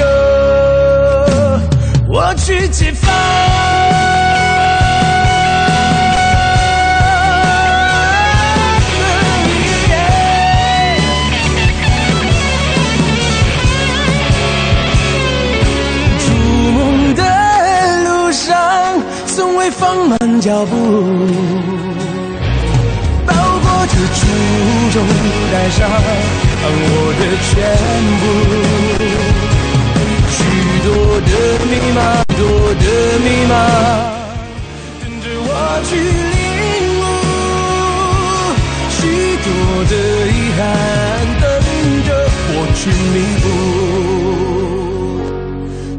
[2.06, 3.10] 我去解放。
[19.85, 20.74] 放慢脚步，
[23.27, 24.19] 包裹着初
[24.94, 24.97] 衷，
[25.52, 25.78] 带上
[26.65, 26.73] 我
[27.20, 27.52] 的全
[28.20, 28.23] 部。
[30.31, 30.39] 许
[30.86, 30.89] 多
[31.20, 31.32] 的
[31.69, 31.98] 密码，
[32.35, 32.40] 多
[32.81, 32.85] 的
[33.24, 33.52] 密码，
[35.02, 35.51] 等着我
[35.85, 35.93] 去
[36.32, 36.35] 领
[36.98, 37.02] 悟。
[38.89, 38.97] 许
[39.44, 39.47] 多
[39.90, 39.93] 的
[40.32, 40.62] 遗憾，
[41.43, 41.44] 等
[42.06, 42.09] 着
[42.55, 42.81] 我去
[43.12, 43.47] 弥补。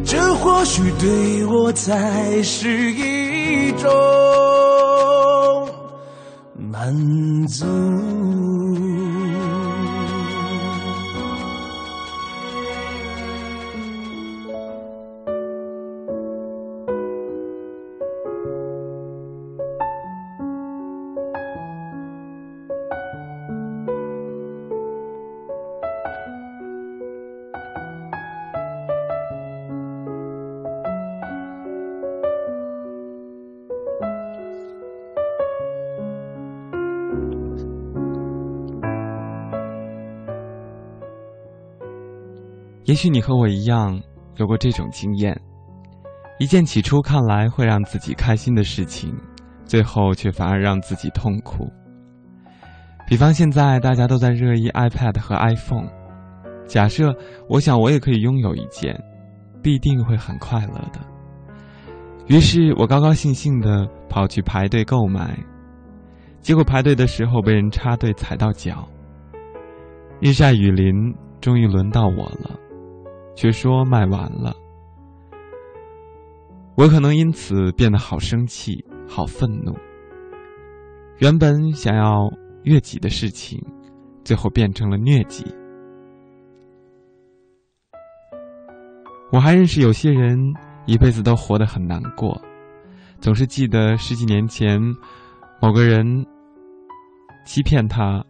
[0.03, 1.05] 这或许对
[1.45, 3.24] 我才是一。
[3.55, 3.89] 一种
[6.53, 7.94] 满足。
[42.85, 43.99] 也许你和我一样
[44.37, 45.35] 有过这种经验：
[46.39, 49.11] 一件起初看来会让自己开心的事情，
[49.65, 51.67] 最后却反而让自己痛苦。
[53.07, 55.87] 比方现在大家都在热议 iPad 和 iPhone，
[56.67, 57.11] 假设
[57.49, 58.95] 我想我也可以拥有一件，
[59.63, 60.99] 必定会很快乐的。
[62.27, 65.35] 于是我高高兴兴的跑去排队购买，
[66.39, 68.87] 结果排队的时候被人插队踩到脚。
[70.19, 70.93] 日晒雨淋，
[71.41, 72.59] 终于轮到我了。
[73.35, 74.55] 却说卖完了，
[76.75, 79.75] 我可能因此变得好生气、好愤怒。
[81.19, 82.31] 原本想要
[82.63, 83.61] 悦己的事情，
[84.23, 85.45] 最后变成了疟疾。
[89.31, 90.37] 我还认识有些人，
[90.85, 92.41] 一辈子都活得很难过，
[93.19, 94.79] 总是记得十几年前
[95.61, 96.25] 某个人
[97.45, 98.23] 欺骗他、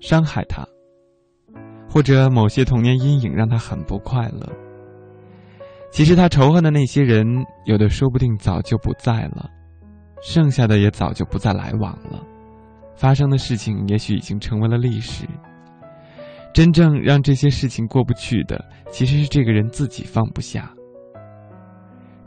[0.00, 0.64] 伤害他。
[1.94, 4.52] 或者某些童年阴影让他很不快乐。
[5.92, 7.24] 其实他仇恨的那些人，
[7.66, 9.48] 有的说不定早就不在了，
[10.20, 12.20] 剩下的也早就不再来往了。
[12.96, 15.24] 发生的事情也许已经成为了历史。
[16.52, 20.68] 真正让这些事情过不去的，其实是这个人自己放不下。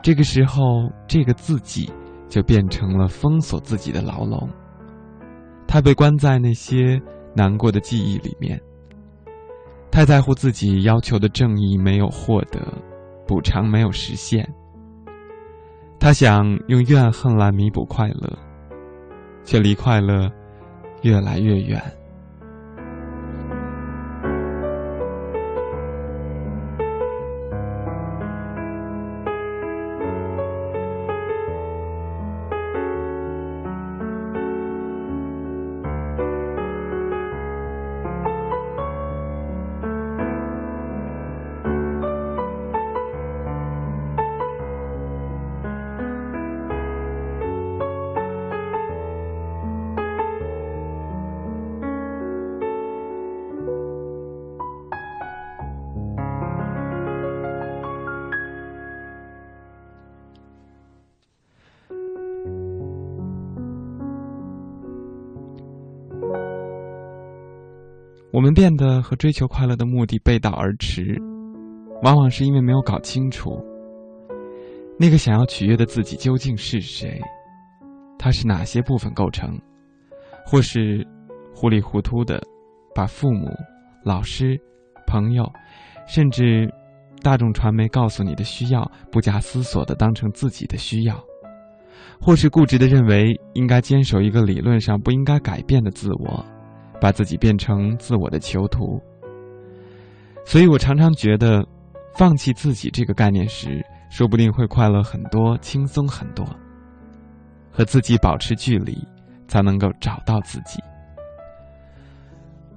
[0.02, 1.92] 这个时候，这个自己
[2.26, 4.48] 就变成了封锁自己的牢笼。
[5.66, 6.98] 他被关在那些
[7.36, 8.58] 难过的记忆里面。
[9.90, 12.60] 太在乎自己要求的正义没有获得，
[13.26, 14.48] 补偿没有实现。
[15.98, 18.38] 他想用怨恨来弥补快乐，
[19.44, 20.30] 却离快乐
[21.02, 21.82] 越来越远。
[68.58, 71.16] 变得和追求快乐的目的背道而驰，
[72.02, 73.52] 往往是因为没有搞清楚
[74.98, 77.20] 那个想要取悦的自己究竟是谁，
[78.18, 79.56] 他是哪些部分构成，
[80.44, 81.06] 或是
[81.54, 82.42] 糊里糊涂的
[82.92, 83.46] 把父母、
[84.04, 84.60] 老师、
[85.06, 85.48] 朋友，
[86.08, 86.68] 甚至
[87.22, 91.16] 大众传媒告诉你的需要，不假思索的当成自己的需要，
[92.20, 96.44] 或是固执的认为应该坚守一个理论上不应该改变的自我，
[97.00, 99.00] 把自己变成自我的囚徒。
[100.44, 101.64] 所以我常常觉得，
[102.16, 106.46] 放弃自己这个概念时，说不定会快乐很多，轻松很多。
[107.70, 108.96] 和自己保持距离，
[109.46, 110.82] 才能够找到自己。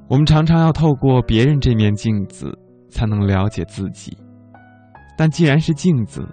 [0.08, 2.56] 我们常常要透过别人这面镜子，
[2.90, 4.16] 才能了解自己。
[5.18, 6.28] 但既然是镜子，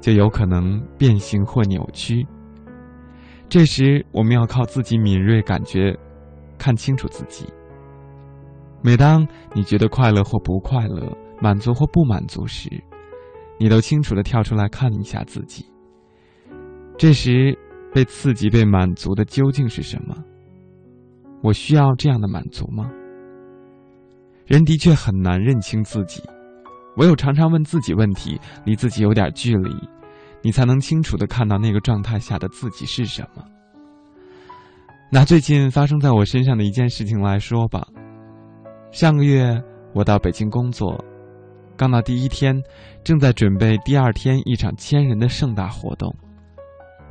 [0.00, 2.26] 就有可能变形或扭曲。
[3.48, 5.96] 这时，我们要靠自己敏锐感觉，
[6.56, 7.46] 看清楚自己。
[8.82, 12.68] 每当你觉得快乐或不快乐、满足或不满足时，
[13.58, 15.64] 你都清楚的跳出来看一下自己。
[16.98, 17.58] 这时，
[17.92, 20.14] 被刺激、被满足的究竟是什么？
[21.42, 22.90] 我需要这样的满足吗？
[24.46, 26.22] 人的确很难认清自己，
[26.96, 29.74] 唯有常常问自己问题，离自己有点距离，
[30.42, 33.42] 你才能清楚的看到那个状态下的自己是什么。
[35.08, 37.86] 拿最近发生在我身上的一件事情来说吧。
[38.90, 39.62] 上个月
[39.94, 40.98] 我到北京工作，
[41.76, 42.60] 刚到第一天，
[43.04, 46.12] 正在准备第二天一场千人的盛大活动，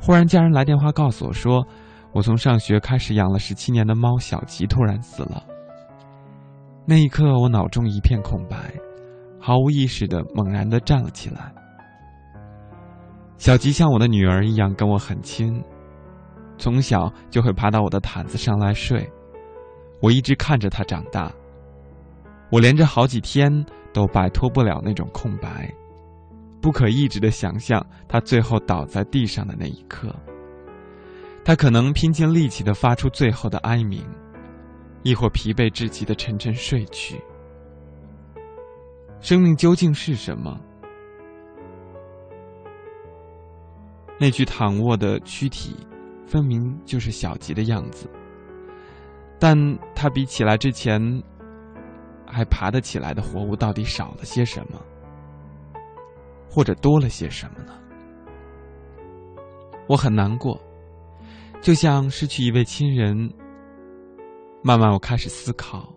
[0.00, 1.66] 忽然家人来电话告诉我说，
[2.12, 5.42] 我从上学开始养了十七年的猫小吉突然死了。
[6.84, 8.56] 那一刻，我脑中一片空白，
[9.40, 11.50] 毫无意识的猛然的站了起来。
[13.38, 15.62] 小吉像我的女儿一样跟我很亲，
[16.58, 19.08] 从小就会爬到我的毯子上来睡，
[20.00, 21.32] 我一直看着他长大。
[22.50, 23.50] 我连着好几天
[23.92, 25.72] 都摆脱不了那种空白，
[26.60, 30.14] 不可抑制的想象他最后倒在地上的那一刻。
[31.44, 34.04] 他可能拼尽力气的发出最后的哀鸣，
[35.02, 37.20] 亦或疲惫至极的沉沉睡去。
[39.20, 40.60] 生命究竟是什么？
[44.18, 45.76] 那具躺卧的躯体，
[46.26, 48.10] 分明就是小吉的样子，
[49.38, 49.56] 但
[49.94, 51.00] 他比起来之前。
[52.28, 54.82] 还爬得起来的活物到底少了些什么，
[56.50, 57.72] 或者多了些什么呢？
[59.88, 60.60] 我很难过，
[61.62, 63.16] 就像失去一位亲人。
[64.60, 65.88] 慢慢，我开始思考，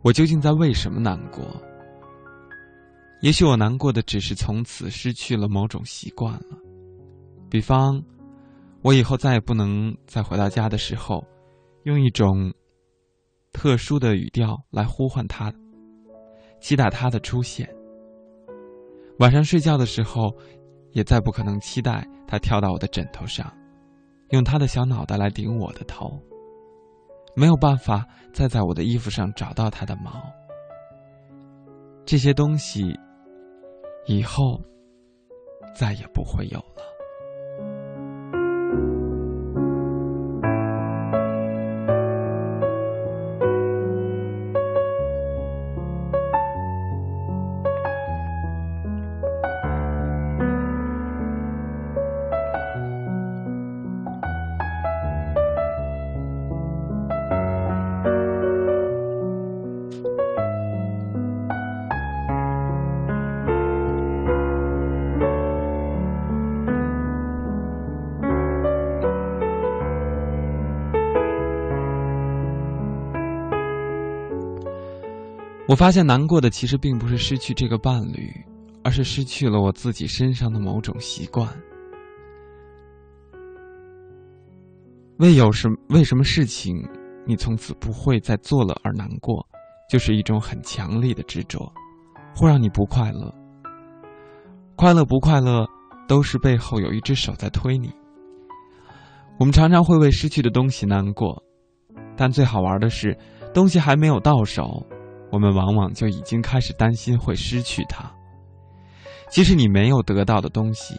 [0.00, 1.44] 我究竟在为什么难过？
[3.20, 6.56] 也许我难过的只是从此失去了某种习惯了，
[7.50, 8.02] 比方，
[8.82, 11.24] 我以后再也不能在回到家的时候，
[11.84, 12.52] 用一种。
[13.50, 15.52] 特殊的语调来呼唤他，
[16.60, 17.68] 期待他的出现。
[19.18, 20.30] 晚上睡觉的时候，
[20.92, 23.50] 也再不可能期待他跳到我的枕头上，
[24.30, 26.22] 用他的小脑袋来顶我的头。
[27.34, 30.22] 没有办法再在我的衣服上找到他的毛。
[32.04, 32.94] 这些东西，
[34.06, 34.62] 以后
[35.74, 36.87] 再也不会有了。
[75.78, 78.34] 发现难过的其实并不是失去这个伴侣，
[78.82, 81.48] 而是失去了我自己身上的某种习惯。
[85.18, 86.76] 为有什为什么事情
[87.24, 89.46] 你从此不会再做了而难过，
[89.88, 91.72] 就是一种很强烈的执着，
[92.34, 93.32] 会让你不快乐。
[94.74, 95.64] 快乐不快乐，
[96.08, 97.92] 都是背后有一只手在推你。
[99.38, 101.40] 我们常常会为失去的东西难过，
[102.16, 103.16] 但最好玩的是，
[103.54, 104.84] 东西还没有到手。
[105.30, 108.10] 我们往往就已经开始担心会失去它。
[109.28, 110.98] 其实你没有得到的东西，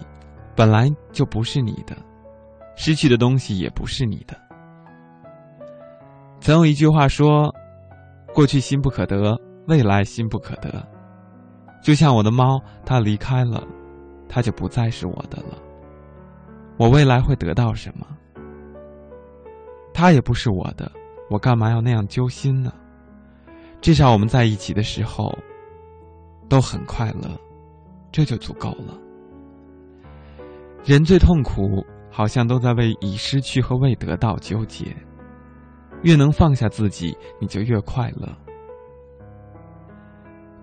[0.56, 1.95] 本来就不是你的；
[2.76, 4.38] 失去的东西也不是你的。
[6.39, 7.53] 曾有一句话说
[8.34, 9.35] ：“过去心不可得，
[9.68, 10.88] 未来心不可得。”
[11.81, 13.65] 就像我的猫，它离开了，
[14.27, 15.57] 它就不再是我的了。
[16.77, 18.06] 我未来会得到什么？
[19.93, 20.91] 它也不是我的，
[21.30, 22.72] 我干嘛要那样揪心呢？
[23.81, 25.38] 至少我们在一起的时候
[26.47, 27.30] 都很快乐，
[28.11, 28.97] 这就足够了。
[30.84, 34.95] 人最痛苦好像都在为已失去和未得到纠结。
[36.03, 38.27] 越能放下自己，你就越快乐。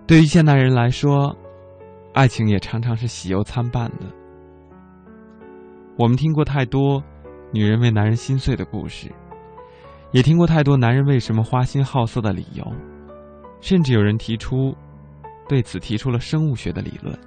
[0.07, 1.35] 对于现代人来说，
[2.13, 4.05] 爱情也常常是喜忧参半的。
[5.95, 7.03] 我们听过太多
[7.51, 9.11] 女人为男人心碎的故事，
[10.11, 12.65] 也听过太多男人为什么花心好色的理由，
[13.61, 14.75] 甚至有人提出
[15.47, 17.17] 对此提出了生物学的理论。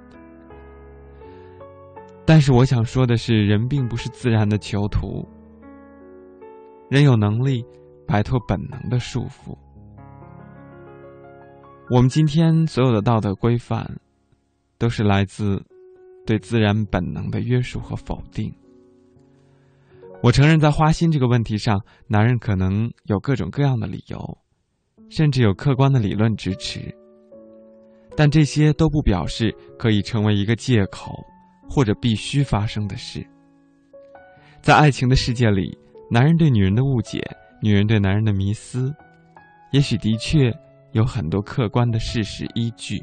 [2.25, 5.27] 但是我想说的是，人并不是自然的囚徒，
[6.89, 7.65] 人有能力
[8.07, 9.57] 摆脱本能的束缚。
[11.89, 13.99] 我们今天所有的道德规范，
[14.77, 15.61] 都是来自
[16.25, 18.53] 对自然本能的约束和否定。
[20.23, 24.37] 我承认，在花心这个问题上，男人可能有各种各样的理由，
[25.11, 26.79] 甚至有客观的理论支持，
[28.17, 31.13] 但这些都不表示可以成为一个借口。
[31.73, 33.25] 或者必须发生的事，
[34.61, 35.71] 在爱情的世界里，
[36.09, 37.25] 男人对女人的误解，
[37.63, 38.93] 女人对男人的迷思，
[39.71, 40.53] 也许的确
[40.91, 43.01] 有很多客观的事实依据，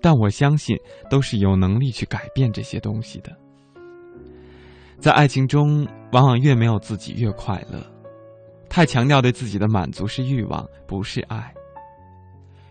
[0.00, 0.76] 但我相信
[1.10, 3.36] 都是有能力去改变这些东西的。
[5.00, 7.84] 在爱情中，往往越没有自己越快乐，
[8.70, 11.52] 太强调对自己的满足是欲望，不是爱。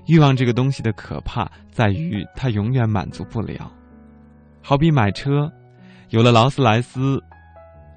[0.08, 3.72] 欲望这个东西的可怕在于，它永远满足不了。
[4.62, 5.52] 好比买车，
[6.10, 7.22] 有了劳斯莱斯，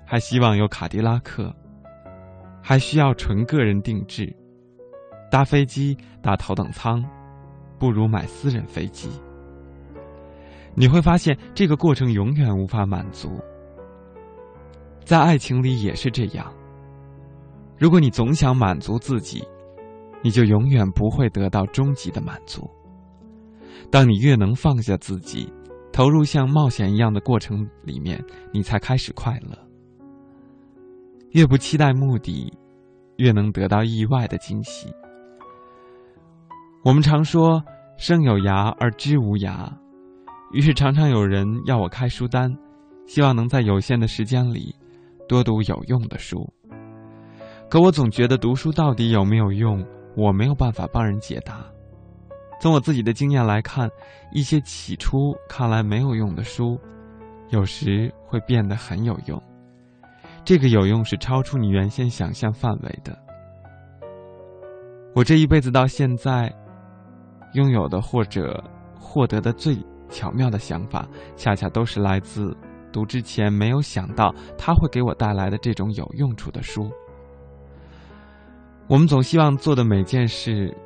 [0.04, 1.54] 还希望有卡迪拉克，
[2.60, 4.34] 还需要纯个人定制。
[5.30, 7.02] 搭飞机搭头等舱，
[7.78, 9.08] 不如买私人飞机。
[10.74, 13.40] 你会发现这个过程永远无法满足。
[15.04, 16.52] 在爱情里也是这样。
[17.82, 19.42] 如果你总想满足自己，
[20.22, 22.70] 你就永远不会得到终极的满足。
[23.90, 25.52] 当你越能放下自己。
[25.92, 28.18] 投入像冒险一样的过程里面，
[28.50, 29.58] 你才开始快乐。
[31.32, 32.50] 越不期待目的，
[33.16, 34.90] 越能得到意外的惊喜。
[36.82, 37.62] 我们常说
[37.98, 39.70] “生有涯而知无涯”，
[40.54, 42.50] 于是常常有人要我开书单，
[43.06, 44.74] 希望能在有限的时间里
[45.28, 46.50] 多读有用的书。
[47.72, 49.82] 可我总觉得读书到底有没有用，
[50.14, 51.64] 我没有办法帮人解答。
[52.60, 53.88] 从我自己的经验来看，
[54.30, 56.78] 一些起初看来没有用的书，
[57.48, 59.42] 有时会变得很有用。
[60.44, 63.18] 这个有用是超出你原先想象范围的。
[65.14, 66.54] 我这一辈子到现在，
[67.54, 68.62] 拥有的或者
[69.00, 69.78] 获得的最
[70.10, 72.54] 巧妙的想法，恰恰都是来自
[72.92, 76.92] 读之前没有想到它会给我带来的这种有用处的书。
[78.92, 80.76] 我们总希望做的每件事。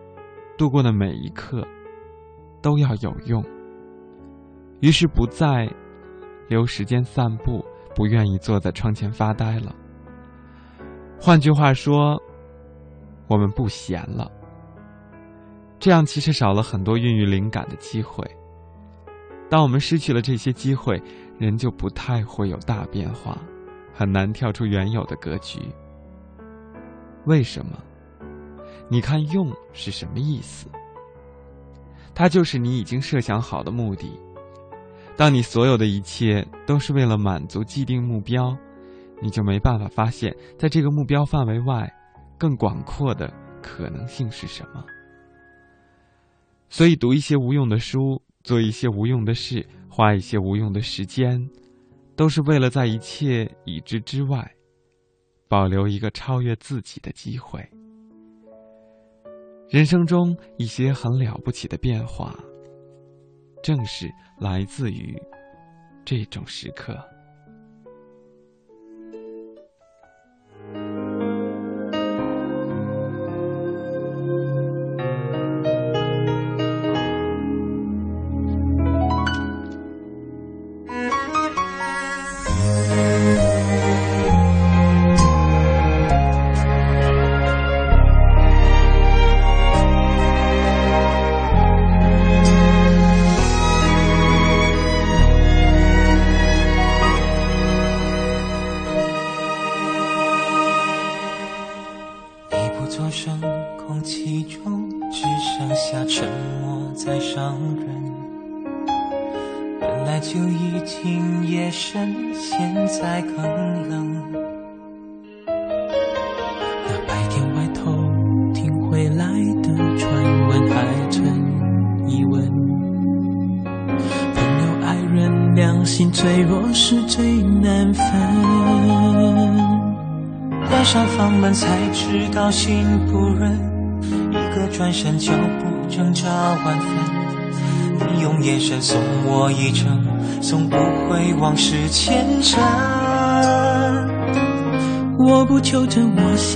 [0.56, 1.66] 度过的每一刻
[2.62, 3.44] 都要有用，
[4.80, 5.68] 于是不再
[6.48, 7.62] 留时间散步，
[7.96, 9.74] 不愿意坐在窗前发呆了。
[11.20, 12.16] 换句话说，
[13.26, 14.30] 我们不闲了。
[15.80, 18.24] 这样其实少了很多孕育灵感的机会。
[19.50, 21.02] 当我们失去了这些机会，
[21.38, 23.36] 人就不太会有大变化，
[23.92, 25.60] 很难跳出原有的格局。
[27.24, 27.76] 为什么？
[28.88, 30.68] 你看“用”是什么意思？
[32.14, 34.10] 它就是你已经设想好的目的。
[35.16, 38.56] 当你所有的一切都是为了满足既定目标，
[39.20, 41.90] 你就没办法发现，在这个目标范围外，
[42.38, 43.32] 更广阔的
[43.62, 44.84] 可能性是什么。
[46.68, 51.48] 所以，读一些无用的书，做一些无用的事，花一些无用的时间，
[52.14, 54.50] 都是为了在一切已知之外，
[55.48, 57.66] 保留一个超越自己的机会。
[59.68, 62.38] 人生中一些很了不起的变化，
[63.62, 65.20] 正是来自于
[66.04, 66.96] 这种时刻。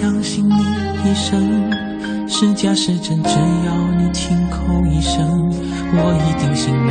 [0.00, 0.54] 相信你
[1.04, 1.70] 一生。
[2.26, 3.28] 是假是真，只
[3.66, 5.52] 要你亲口一声，
[5.92, 6.90] 我一定信任，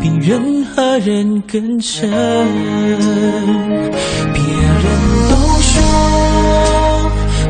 [0.00, 2.08] 比任何人更深。
[4.32, 4.84] 别人
[5.28, 5.72] 都说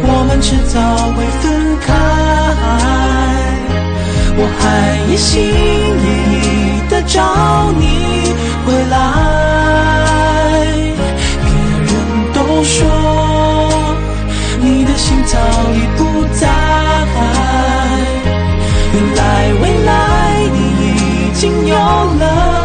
[0.02, 0.74] 我们迟早
[1.14, 1.88] 会分开，
[4.36, 4.60] 我还
[5.08, 6.04] 一心一
[6.34, 6.44] 意
[6.90, 7.14] 的找
[7.78, 7.80] 你
[8.66, 8.92] 回来。
[11.44, 11.48] 别
[11.86, 11.88] 人
[12.34, 12.76] 都说
[14.62, 15.38] 你的心早
[15.74, 16.20] 已不。
[16.32, 16.46] 在，
[18.92, 19.90] 原来未来
[20.52, 22.59] 你已经有了。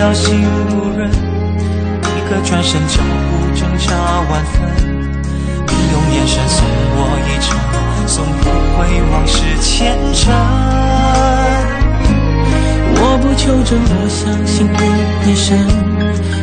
[0.00, 3.92] 到心不忍，一个转身，脚步挣扎
[4.30, 4.62] 万分。
[5.66, 6.64] 你用眼神送
[6.96, 6.98] 我
[7.28, 7.54] 一程，
[8.08, 8.48] 送不
[8.78, 8.78] 回
[9.12, 10.32] 往事前尘。
[12.96, 15.68] 我不求证，我相信你一生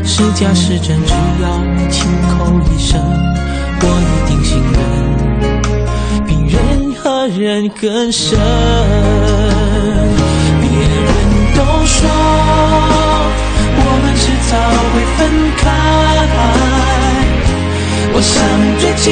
[0.06, 3.02] 是假是真，只要你亲口一声，
[3.82, 8.38] 我一定信任，比任何人更深。
[10.62, 11.10] 别人
[11.56, 12.08] 都说。
[14.50, 14.54] 早
[14.94, 15.20] 会分
[15.58, 15.62] 开，
[18.14, 18.34] 我想
[18.80, 19.06] 最近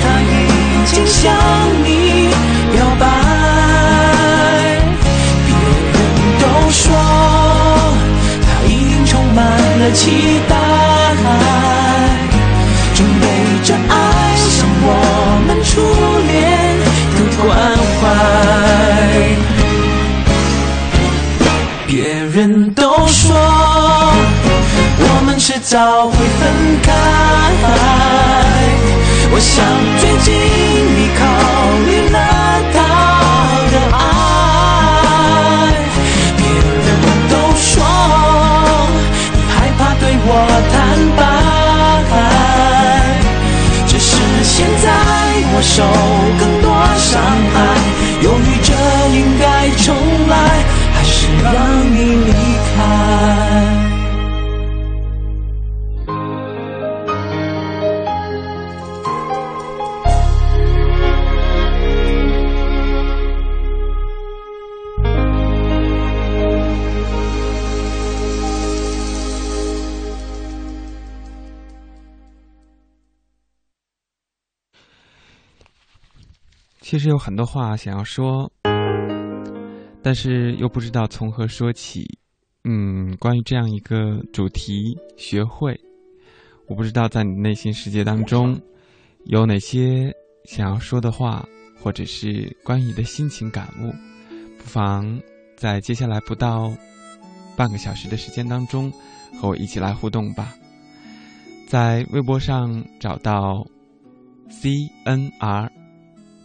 [0.00, 0.32] 他已
[0.86, 1.16] 经向
[1.84, 1.86] 你
[2.72, 3.02] 表白。
[5.44, 5.48] 别
[5.94, 5.98] 人
[6.38, 6.80] 都说
[8.40, 9.38] 他一定充满
[9.80, 10.00] 了期
[10.48, 10.54] 待，
[12.94, 13.22] 准备
[13.64, 13.92] 着爱
[14.36, 14.86] 上我
[15.44, 15.68] 们初
[16.28, 16.32] 恋
[17.16, 17.44] 的关
[18.00, 18.87] 怀。
[25.70, 26.90] 早会分开，
[29.30, 29.62] 我想
[29.98, 30.32] 最近
[30.96, 31.20] 你考
[31.84, 32.18] 虑了
[32.72, 32.76] 他
[33.70, 33.98] 的爱。
[36.38, 36.88] 别人
[37.28, 37.68] 都说
[39.34, 40.32] 你害怕对我
[40.72, 40.74] 坦
[41.18, 41.20] 白，
[43.86, 44.08] 只是
[44.42, 44.88] 现在
[45.52, 45.84] 我受
[46.40, 46.42] 更
[76.88, 78.50] 其实有很多话想要说，
[80.02, 82.18] 但是又不知道从何说起。
[82.64, 85.78] 嗯，关于这样一个主题，学会，
[86.66, 88.58] 我不知道在你内心世界当中
[89.26, 90.10] 有哪些
[90.46, 91.46] 想要说的话，
[91.78, 93.92] 或者是关于你的心情感悟，
[94.56, 95.20] 不妨
[95.58, 96.72] 在接下来不到
[97.54, 98.90] 半个小时的时间当中
[99.38, 100.54] 和我一起来互动吧。
[101.66, 103.62] 在微博上找到
[104.48, 105.77] CNR。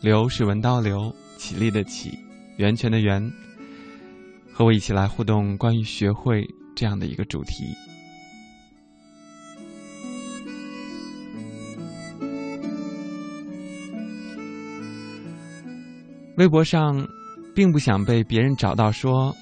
[0.03, 2.19] 刘是文刀刘，起立的起，
[2.57, 3.23] 源泉的源，
[4.51, 7.63] 和我一起来互动关于学会这样的一个主题。
[16.35, 17.07] 微博上，
[17.55, 19.33] 并不想被别人找到说，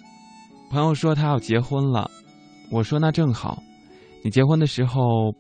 [0.70, 2.08] 朋友说他要结婚了，
[2.70, 3.64] 我说那正好，
[4.24, 5.34] 你结婚的时候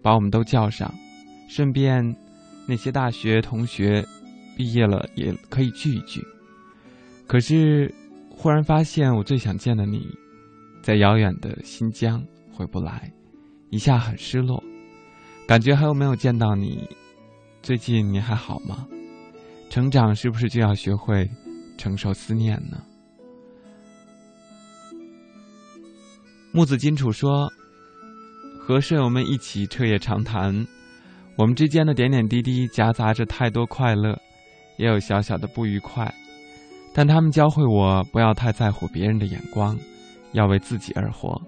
[0.00, 0.94] 把我们都叫上，
[1.48, 2.00] 顺便
[2.68, 4.06] 那些大学同学。
[4.58, 6.20] 毕业了也可以聚一聚，
[7.28, 7.94] 可是
[8.28, 10.04] 忽然发现我最想见的你，
[10.82, 12.20] 在遥远的新疆
[12.50, 13.08] 回不来，
[13.70, 14.60] 一下很失落，
[15.46, 16.88] 感觉还有没有见到你？
[17.62, 18.84] 最近你还好吗？
[19.70, 21.30] 成长是不是就要学会
[21.76, 22.82] 承受思念呢？
[26.50, 27.48] 木子金楚说
[28.58, 30.66] ：“和舍友们一起彻夜长谈，
[31.36, 34.20] 我们之间的点点滴滴夹杂着太多快乐。”
[34.78, 36.12] 也有小小的不愉快，
[36.94, 39.76] 但他们教会我不要太在乎别人的眼光，
[40.32, 41.38] 要为自己而活。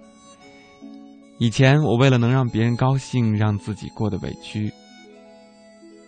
[1.39, 4.71] 以前我为了能让别人高兴，让自己过得委屈。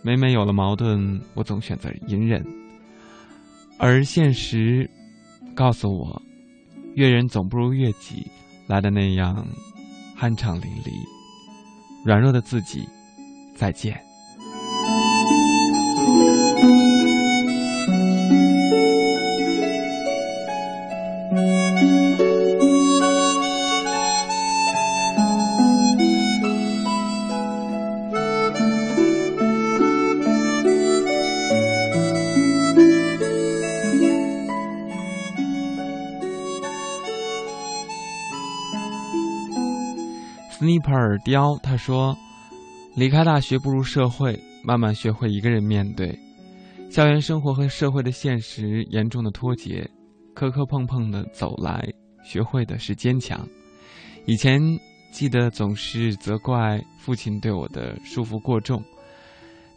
[0.02, 2.44] 每每有了矛盾，我总选择隐忍，
[3.78, 4.90] 而现实
[5.54, 6.20] 告诉我，
[6.94, 8.26] 悦人总不如悦己
[8.66, 9.46] 来的那样
[10.18, 10.90] 酣畅淋漓。
[12.04, 12.84] 软弱的自己，
[13.54, 14.11] 再见。
[40.94, 42.16] 尔雕他说
[42.96, 46.18] ：“离开大学，步入社会，慢慢学会一个人面对
[46.90, 49.88] 校园生活和社会的现实，严重的脱节，
[50.34, 51.82] 磕磕碰碰的走来，
[52.22, 53.48] 学会的是坚强。
[54.26, 54.60] 以前
[55.10, 58.82] 记得总是责怪父亲对我的束缚过重，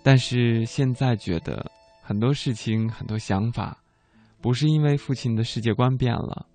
[0.04, 1.72] 但是现在觉得
[2.02, 3.78] 很多事情、很多想法，
[4.42, 6.46] 不是因为父亲的世界观变了，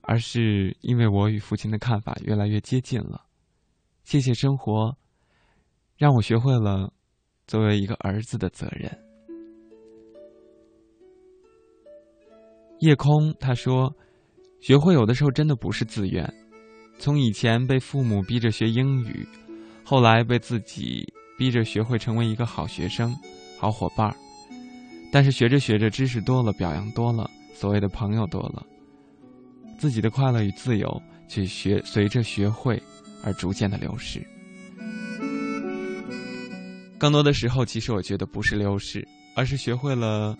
[0.00, 3.22] 而是因为我与父亲的看法越来越接近了。”
[4.08, 4.96] 谢谢生活，
[5.98, 6.94] 让我学会了
[7.46, 8.90] 作为一个儿子的责任。
[12.78, 13.94] 夜空他说
[14.62, 16.26] ：“学会有的时候真的不是自愿。
[16.98, 19.28] 从以前被父母逼着学英语，
[19.84, 21.04] 后来被自己
[21.36, 23.14] 逼着学会成为一个好学生、
[23.58, 24.16] 好伙伴儿。
[25.12, 28.66] 但是学着学着，知识多了，表扬多了，所谓的朋友多了，
[29.78, 32.82] 自己的快乐与自由却学随着学会。”
[33.22, 34.24] 而逐渐的流逝，
[36.98, 40.36] 更多的时候，其实我觉得不是流逝，而是学会了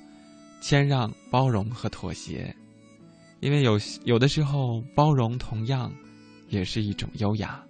[0.60, 2.54] 谦让、包容和妥协。
[3.40, 5.92] 因为有有的时候，包容同样
[6.48, 7.62] 也是一种优雅。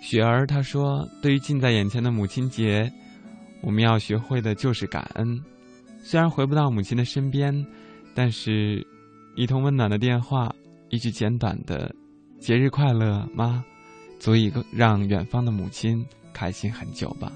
[0.00, 2.92] 雪儿她说：“对于近在眼前的母亲节。”
[3.62, 5.38] 我们要学会的就是感恩，
[6.02, 7.54] 虽然回不到母亲的身边，
[8.14, 8.86] 但是，
[9.36, 10.54] 一通温暖的电话，
[10.88, 11.94] 一句简短的
[12.40, 13.64] “节日快乐，妈”，
[14.18, 17.30] 足以让远方的母亲开心很久吧。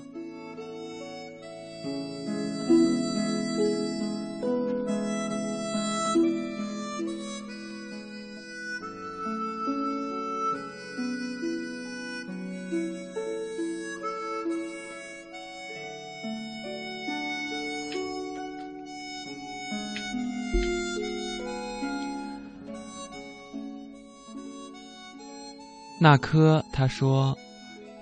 [26.05, 27.35] 那颗他说：“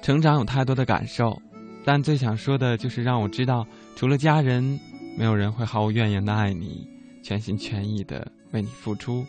[0.02, 1.40] 成长有太多的感受，
[1.84, 3.64] 但最想说的就是让我知道，
[3.94, 4.76] 除了家人，
[5.16, 6.84] 没有人会毫无怨言的爱你，
[7.22, 9.24] 全心全意的为你付出。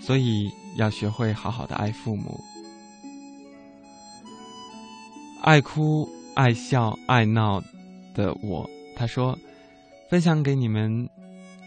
[0.00, 2.40] 所以要学会好好的爱父母，
[5.42, 7.60] 爱哭、爱笑、爱闹
[8.14, 9.36] 的我。”他说
[10.08, 11.10] ：“分享给你们，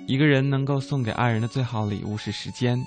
[0.08, 2.82] 一个人能够送给爱人的最好礼物是时间。”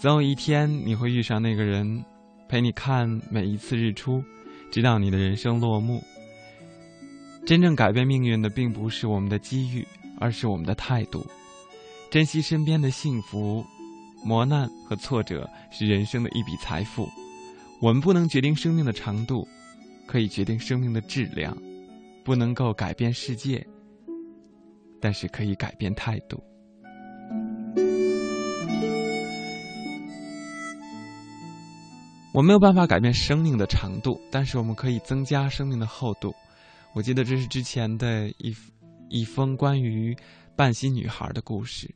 [0.00, 2.02] 总有一天，你会遇上那个人，
[2.48, 4.24] 陪你看每一次日出，
[4.70, 6.02] 直到你的人生落幕。
[7.44, 9.86] 真正改变命运的，并不是我们的机遇，
[10.18, 11.26] 而是我们的态度。
[12.10, 13.62] 珍惜身边的幸福，
[14.24, 17.06] 磨难和挫折是人生的一笔财富。
[17.78, 19.46] 我们不能决定生命的长度，
[20.06, 21.54] 可以决定生命的质量。
[22.24, 23.62] 不能够改变世界，
[24.98, 26.42] 但是可以改变态度。
[32.32, 36.32] 我没有办法改变生命的长度，但是我们可以增加生命的厚度。
[36.94, 38.54] 我记得这是之前的一
[39.08, 40.16] 一封关于
[40.56, 41.92] 半心女孩的故事，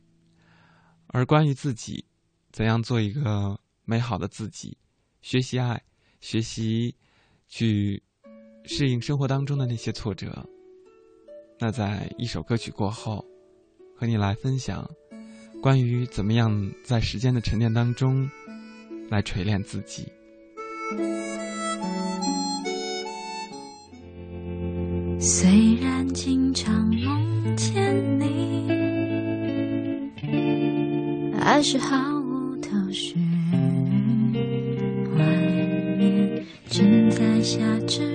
[1.07, 2.03] 而关于自己，
[2.51, 4.77] 怎样做一个美好的自己，
[5.21, 5.81] 学习爱，
[6.19, 6.93] 学习
[7.47, 8.03] 去
[8.65, 10.45] 适应生活当中的那些挫折。
[11.57, 13.25] 那在一首歌曲过后，
[13.95, 14.85] 和你来分享
[15.61, 16.51] 关于怎么样
[16.83, 18.29] 在时间的沉淀当中
[19.09, 20.11] 来锤炼自己。
[25.19, 28.69] 虽然经常梦见你，
[31.39, 33.15] 还是毫无头绪。
[35.17, 35.25] 外
[35.97, 37.57] 面正在下
[37.87, 38.14] 着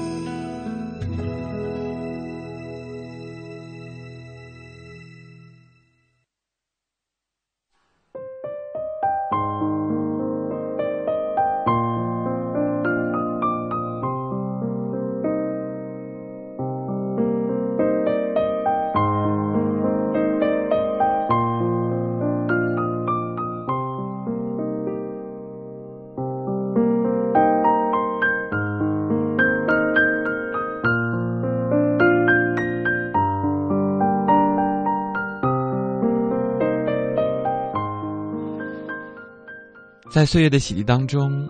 [40.11, 41.47] 在岁月的洗涤当中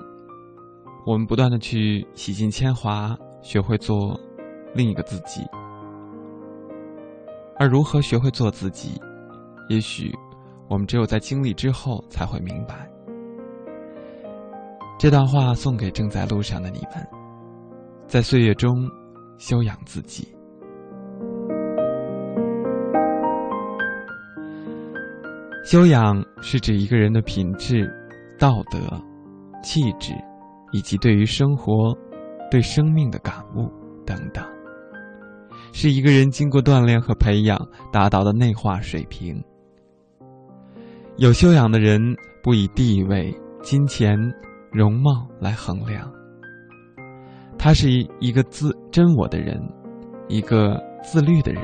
[1.04, 4.16] 我们不断的去洗尽铅华学会做
[4.76, 5.42] 另一个自己。
[7.58, 9.02] 而如何学会做自己
[9.68, 10.14] 也许
[10.70, 12.88] 我们只有在经历之后才会明白。
[15.00, 17.08] 这段话送给正在路上的你们
[18.06, 18.88] 在岁月中
[19.40, 20.28] 修养自己。
[25.66, 27.92] 修养是指一个人的品质
[28.41, 28.80] 道德
[29.61, 30.15] 气质
[30.72, 31.95] 以及对于生活
[32.49, 33.72] 对生命的感悟
[34.03, 34.43] 等等。
[35.72, 37.55] 是一个人经过锻炼和培养
[37.93, 39.39] 达到的内化水平。
[41.18, 42.01] 有修养的人
[42.41, 43.31] 不以地位
[43.61, 44.18] 金钱
[44.72, 46.11] 容貌来衡量。
[47.59, 49.61] 他是一一个自真我的人
[50.27, 51.61] 一个自律的人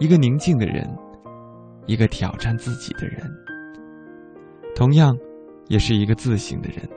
[0.00, 0.88] 一个宁静的人
[1.84, 3.30] 一个挑战自己的人。
[4.74, 5.14] 同样
[5.68, 6.88] 也是一个自省的人。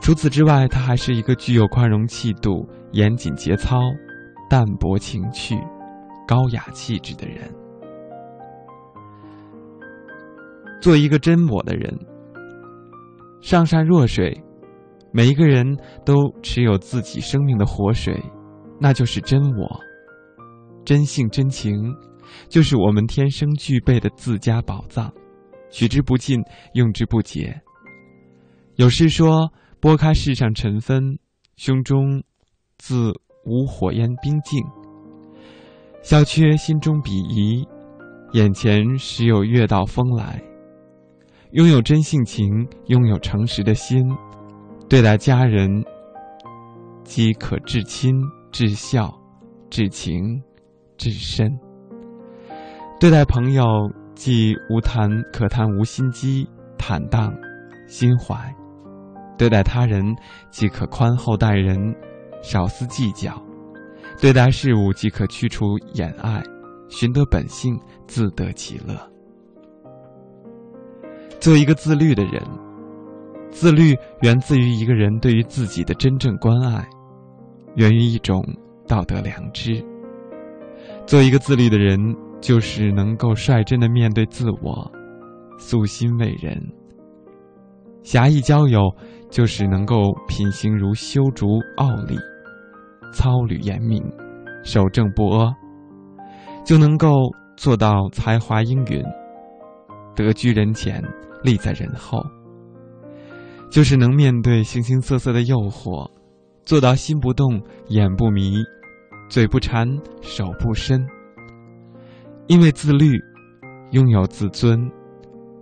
[0.00, 3.80] 除此之外，他还是一个具有宽容气度、严谨节操、
[4.48, 5.56] 淡泊情趣、
[6.26, 7.52] 高雅气质的人。
[10.80, 11.92] 做一个真我的人，
[13.40, 14.40] 上善若水，
[15.12, 15.66] 每一个人
[16.04, 18.22] 都持有自己生命的活水，
[18.80, 19.80] 那就是真我。
[20.84, 21.74] 真性真情，
[22.48, 25.12] 就是我们天生具备的自家宝藏，
[25.70, 26.42] 取之不尽，
[26.74, 27.60] 用之不竭。
[28.76, 29.50] 有诗说。
[29.80, 31.16] 拨开世上尘纷，
[31.56, 32.20] 胸中
[32.78, 33.12] 自
[33.44, 34.60] 无火焰冰静。
[36.02, 37.64] 小缺心中鄙夷，
[38.32, 40.42] 眼前时有月到风来。
[41.52, 42.48] 拥有真性情，
[42.86, 44.04] 拥有诚实的心，
[44.88, 45.70] 对待家人，
[47.04, 48.12] 即可至亲、
[48.50, 49.16] 至孝、
[49.70, 50.42] 至情、
[50.96, 51.46] 至深；
[52.98, 53.64] 对待朋友，
[54.18, 56.44] 既无谈可谈无心机，
[56.76, 57.32] 坦荡
[57.86, 58.34] 心怀。
[59.38, 60.04] 对待他人，
[60.50, 61.78] 即可宽厚待人，
[62.42, 63.30] 少思计较；
[64.20, 66.42] 对待事物，即可去除掩爱，
[66.88, 67.78] 寻得本性，
[68.08, 68.96] 自得其乐。
[71.38, 72.42] 做一个自律的人，
[73.52, 76.84] 自律源自于一个人对于自己的真正关爱，
[77.76, 78.44] 源于一种
[78.88, 79.80] 道德良知。
[81.06, 82.00] 做一个自律的人，
[82.40, 84.90] 就是能够率真的面对自我，
[85.58, 86.60] 素心为人，
[88.02, 88.94] 侠义交友。
[89.30, 92.16] 就是能够品行如修竹傲立，
[93.12, 94.02] 操履严明，
[94.64, 95.52] 守正不阿，
[96.64, 97.10] 就能够
[97.58, 99.04] 做到才华英允，
[100.16, 101.04] 得居人前，
[101.42, 102.24] 立在人后。
[103.70, 106.10] 就是能面对形形色色的诱惑，
[106.64, 108.64] 做到心不动，眼不迷，
[109.28, 109.86] 嘴不馋，
[110.22, 111.06] 手不伸。
[112.48, 113.22] 因为自律，
[113.90, 114.78] 拥有自尊；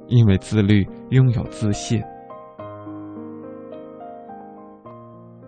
[0.07, 2.01] 因为自律，拥有自信。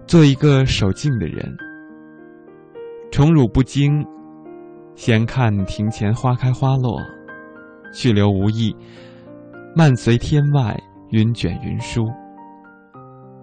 [0.05, 1.57] 做一个守静的人，
[3.13, 4.05] 宠辱不惊，
[4.97, 7.01] 闲看庭前花开花落，
[7.95, 8.75] 去留无意，
[9.77, 10.77] 漫随天外
[11.11, 12.05] 云卷云舒。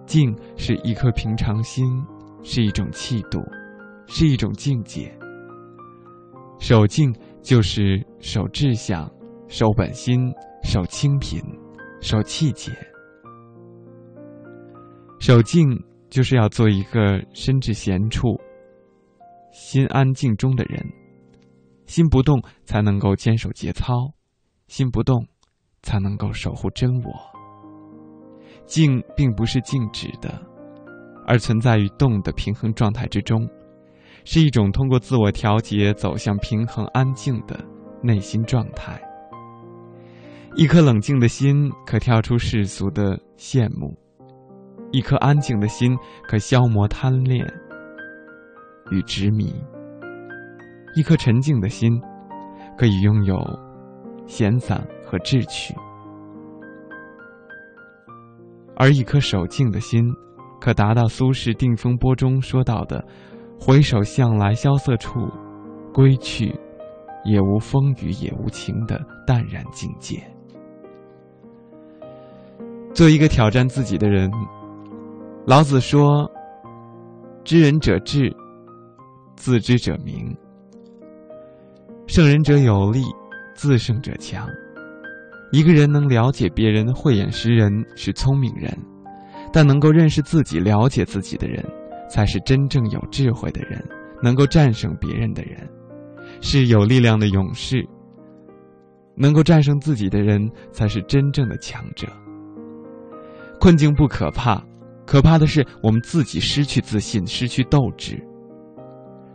[0.04, 1.86] 静是一颗平常心，
[2.42, 3.40] 是一种气度，
[4.06, 5.10] 是一种境界。
[6.58, 7.14] 守静
[7.46, 9.08] 就是守志向，
[9.46, 10.18] 守本心，
[10.64, 11.40] 守清贫，
[12.00, 12.72] 守气节。
[15.20, 15.64] 守静。
[16.08, 18.40] 就是要做一个身至闲处、
[19.50, 20.80] 心安静中的人，
[21.86, 23.92] 心不动才能够坚守节操，
[24.68, 25.26] 心不动
[25.82, 27.12] 才能够守护真我。
[28.66, 30.40] 静并不是静止的，
[31.26, 33.46] 而存在于动的平衡状态之中，
[34.28, 37.56] 是一种通过自我调节走向平衡安静的
[38.02, 39.00] 内心状态。
[40.56, 43.96] 一颗冷静的心，可跳出世俗的羡慕。
[44.90, 45.96] 一颗安静的心，
[46.28, 47.46] 可消磨贪恋
[48.90, 49.46] 与执迷；
[50.96, 51.92] 一颗沉静的心，
[52.76, 53.38] 可以拥有
[54.26, 55.72] 闲散和智趣；
[58.74, 60.02] 而一颗守静的心，
[60.60, 63.04] 可达到苏轼《定风波》中说到的
[63.58, 65.28] “回首向来萧瑟处，
[65.92, 66.54] 归去，
[67.24, 70.22] 也无风雨也无晴”的淡然境界。
[72.94, 74.30] 做一个挑战自己的人。
[75.46, 76.30] 老子说
[77.44, 78.34] ：“知人者智，
[79.36, 80.36] 自知者明。
[82.06, 83.02] 胜人者有力，
[83.54, 84.48] 自胜者强。
[85.52, 88.76] 一个人能了解别人、慧眼识人是聪明人，
[89.52, 91.64] 但能够认识自己、了解自己的人，
[92.08, 93.82] 才是真正有智慧的人。
[94.22, 95.68] 能够战胜别人的人，
[96.40, 97.86] 是有力量的勇士。
[99.16, 102.06] 能够战胜自己的人，才是真正的强者。
[103.60, 104.62] 困境不可怕。”
[105.06, 108.20] 可怕的是，我们自己失去自信，失去斗志。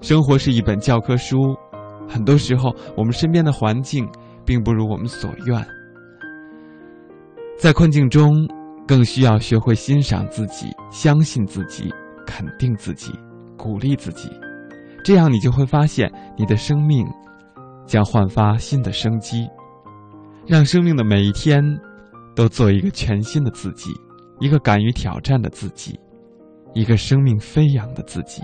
[0.02, 1.56] 生活是一本教科书，
[2.10, 4.06] 很多时候，我们身边的环境
[4.46, 5.66] 并不如我们所愿。
[7.58, 8.36] 在困境中，
[8.86, 11.90] 更需要学会欣赏自己，相信自己，
[12.32, 13.12] 肯定自己，
[13.58, 14.30] 鼓励自己。
[15.04, 17.06] 这样，你就会发现，你的生命
[17.86, 19.46] 将焕发新的生机，
[20.48, 21.62] 让生命的每一天
[22.34, 23.92] 都做一个全新的自己。
[24.40, 26.00] 一个敢于挑战的自己，
[26.74, 28.42] 一个生命飞扬的自己。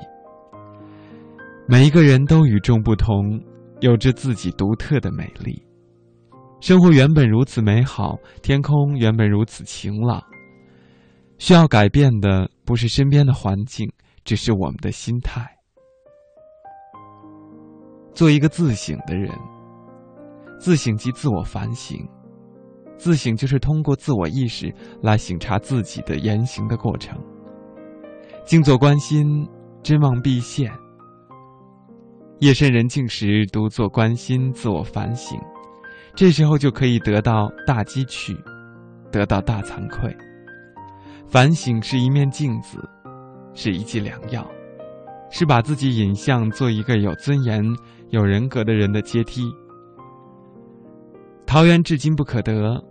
[1.65, 3.41] 每一个人都与众不同，
[3.80, 5.64] 有着自己独特的美丽。
[6.59, 10.22] 生活原本如此美好，天空原本如此晴朗。
[11.38, 13.89] 需要改变的不是身边的环境，
[14.23, 15.47] 只是我们的心态。
[18.14, 19.31] 做一个自省的人，
[20.59, 21.97] 自省即自我反省，
[22.97, 27.15] 自省就是通过自我意识来省察自己的言行的过程。
[28.43, 29.47] 静坐观心，
[29.84, 30.72] 真望必现。
[32.39, 35.39] 夜深人静时，独坐观心，自我反省。
[36.15, 38.35] 这时候就可以得到大积趣，
[39.11, 40.15] 得到大惭愧。
[41.30, 42.80] 反省是一面镜子，
[43.54, 44.48] 是一剂良药，
[45.30, 47.64] 是把自己引向做一个有尊严、
[48.10, 49.44] 有人格的人的阶梯。
[51.45, 52.82] 桃源至今不可得，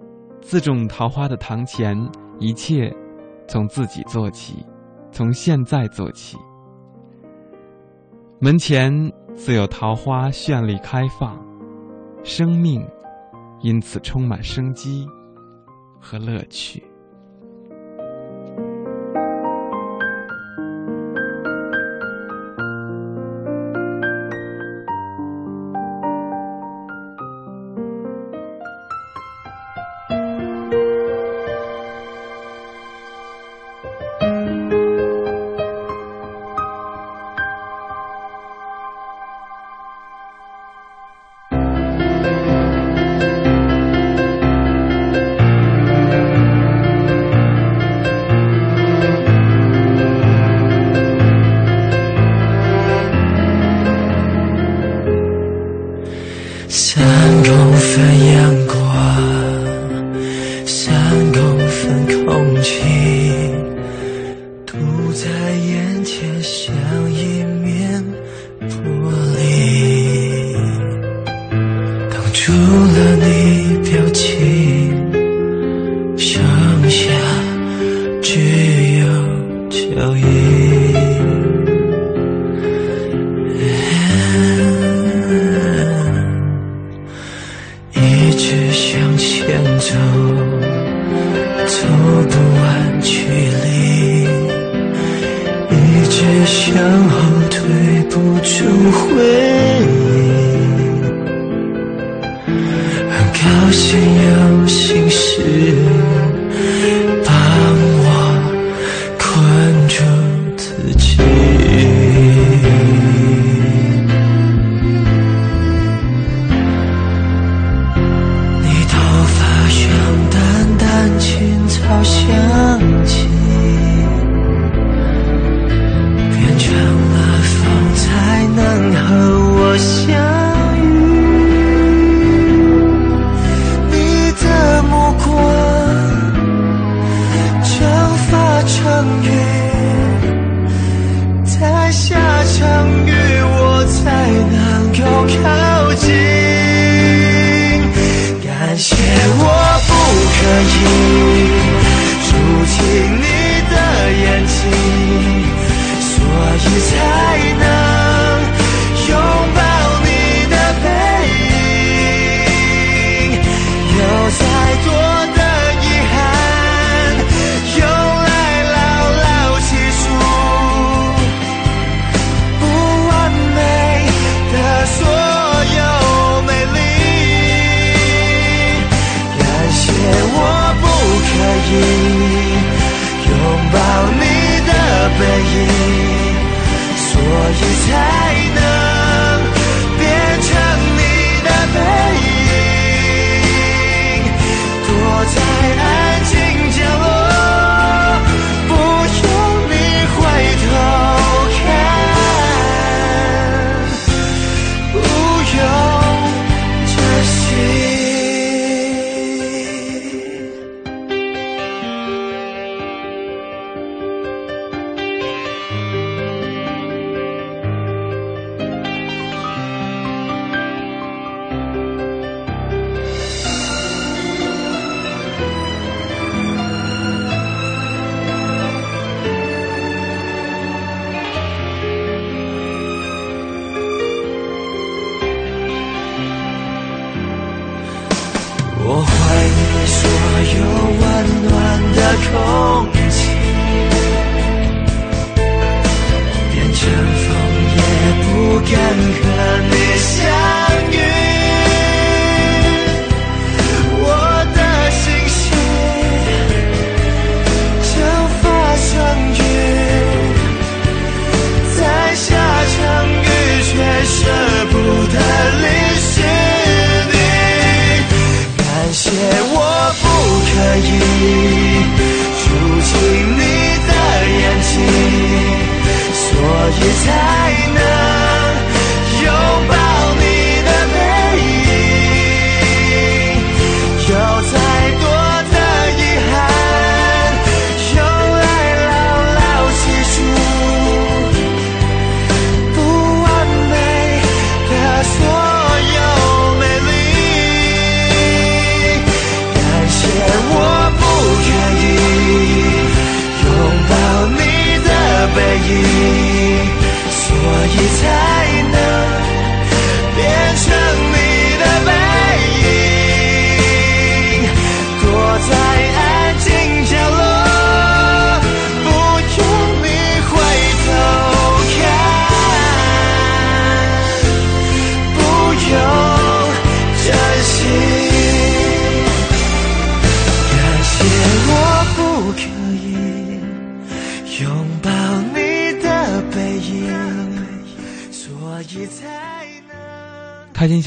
[0.40, 1.96] 自种桃花的堂前，
[2.38, 2.94] 一切
[3.48, 4.64] 从自己做起，
[5.10, 6.36] 从现在做起。
[8.38, 8.92] 门前
[9.34, 11.42] 自有桃花绚丽开放，
[12.22, 12.86] 生命。
[13.62, 15.08] 因此充满生机
[15.98, 16.84] 和乐趣。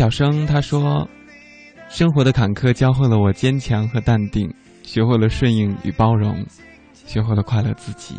[0.10, 1.07] 生他说
[1.90, 4.52] ：“生活的坎坷教会了我坚强和淡定，
[4.84, 6.44] 学会了顺应与包容，
[6.94, 8.15] 学会了快乐自己。”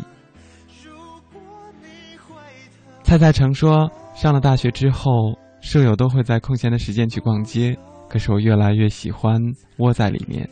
[3.03, 5.11] 蔡蔡成说：“上了大学之后，
[5.59, 7.77] 舍友都会在空闲的时间去逛街，
[8.07, 9.37] 可是我越来越喜欢
[9.77, 10.47] 窝在里面。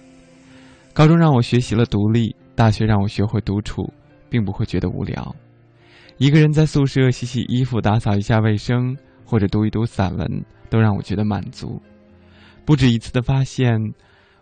[0.93, 3.91] 高中让我学习了独立，大学让我学会独处，
[4.29, 5.35] 并不会觉得无聊。
[6.17, 10.27] 一个人在宿舍洗洗衣服、打扫一下卫生，或者读一读散文，
[10.69, 11.81] 都让我觉得满足。
[12.65, 13.77] 不止一次的发现，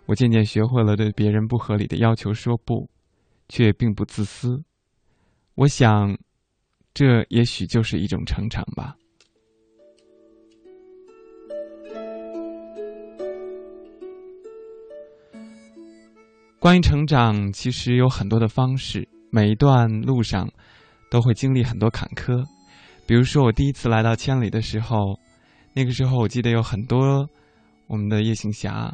[0.06, 2.90] 我渐渐学会了对别人不合理的要求说不，
[3.50, 4.62] 却并不自私。
[5.56, 6.18] 我想，
[6.94, 8.96] 这也许就是一种成长吧。
[16.60, 20.50] 关于成长，其实有很多的方式，每一段路上
[21.10, 22.44] 都会经历很多坎坷。
[23.06, 25.18] 比如说，我第一次来到千里的时候，
[25.78, 27.30] 那个时候我记得有很多
[27.86, 28.92] 我们的夜行侠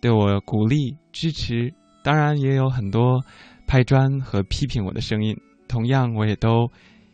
[0.00, 1.70] 对我鼓励支持，
[2.02, 3.22] 当然也有很多
[3.66, 5.36] 拍砖和批评我的声音。
[5.68, 6.66] 同样，我也都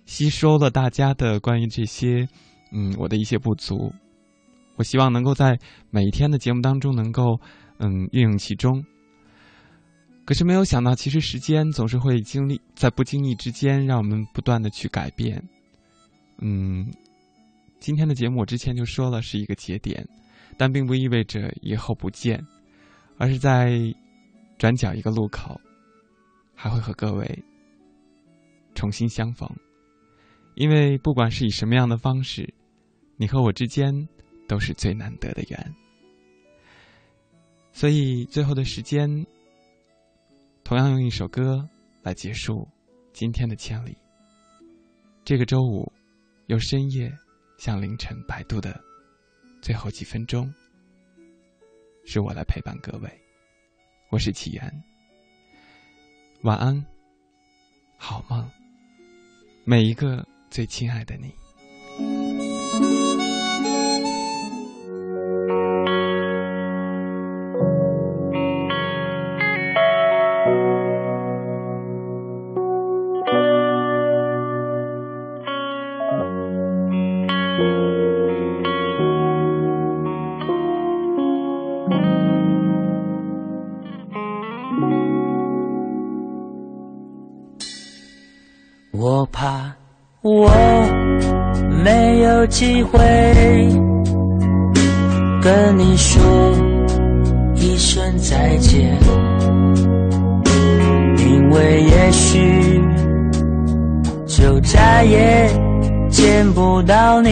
[0.06, 2.28] 吸收了大家的关于这些，
[2.70, 3.92] 嗯，我的一些不足。
[4.76, 5.58] 我希望能够在
[5.90, 7.40] 每一天的节目当中能够，
[7.78, 8.80] 嗯，运用其中。
[10.24, 15.42] 可是没有想到，其实时间总是会经历在不经意之间，让我们不断的去改变。
[16.38, 16.86] 嗯，
[17.84, 20.08] 今天的节目我之前就说了是一个节点，
[20.56, 22.42] 但并不意味着以后不见，
[23.18, 23.78] 而是在
[24.56, 25.60] 转角一个路口，
[26.54, 27.44] 还会和各位
[28.74, 29.46] 重新相逢。
[30.54, 32.48] 因为不管是以什么样的方式，
[33.18, 33.92] 你和我之间
[34.48, 35.74] 都是最难得的缘。
[37.70, 39.26] 所以最后的时间。
[40.62, 41.68] 同样用一首歌
[42.02, 42.66] 来结束
[43.12, 43.94] 今天的千里。
[45.22, 45.92] 这个周五，
[46.46, 47.12] 由深夜
[47.56, 48.78] 像凌晨摆渡的
[49.62, 50.52] 最后几分钟，
[52.04, 53.10] 是我来陪伴各位。
[54.10, 54.82] 我是启源，
[56.42, 56.84] 晚安，
[57.96, 58.48] 好梦，
[59.64, 62.53] 每一个最亲爱的你。
[92.54, 93.00] 机会
[95.42, 96.22] 跟你说
[97.56, 98.96] 一声再见，
[101.18, 102.80] 因为也许
[104.24, 105.50] 就再也
[106.08, 107.28] 见不到你。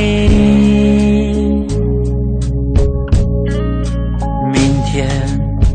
[4.53, 5.09] 明天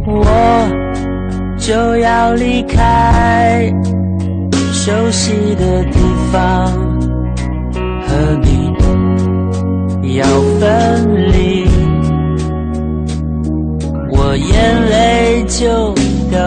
[0.05, 3.73] 我就要离开。
[4.73, 5.99] 熟悉的地
[6.31, 6.71] 方，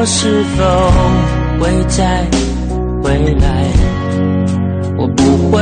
[0.00, 0.64] 我是否
[1.62, 2.24] 会再
[3.02, 3.66] 回来？
[4.96, 5.60] 我不回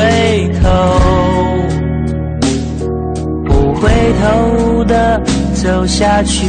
[0.63, 0.69] 头，
[3.45, 3.91] 不回
[4.23, 5.21] 头的
[5.55, 6.47] 走下去。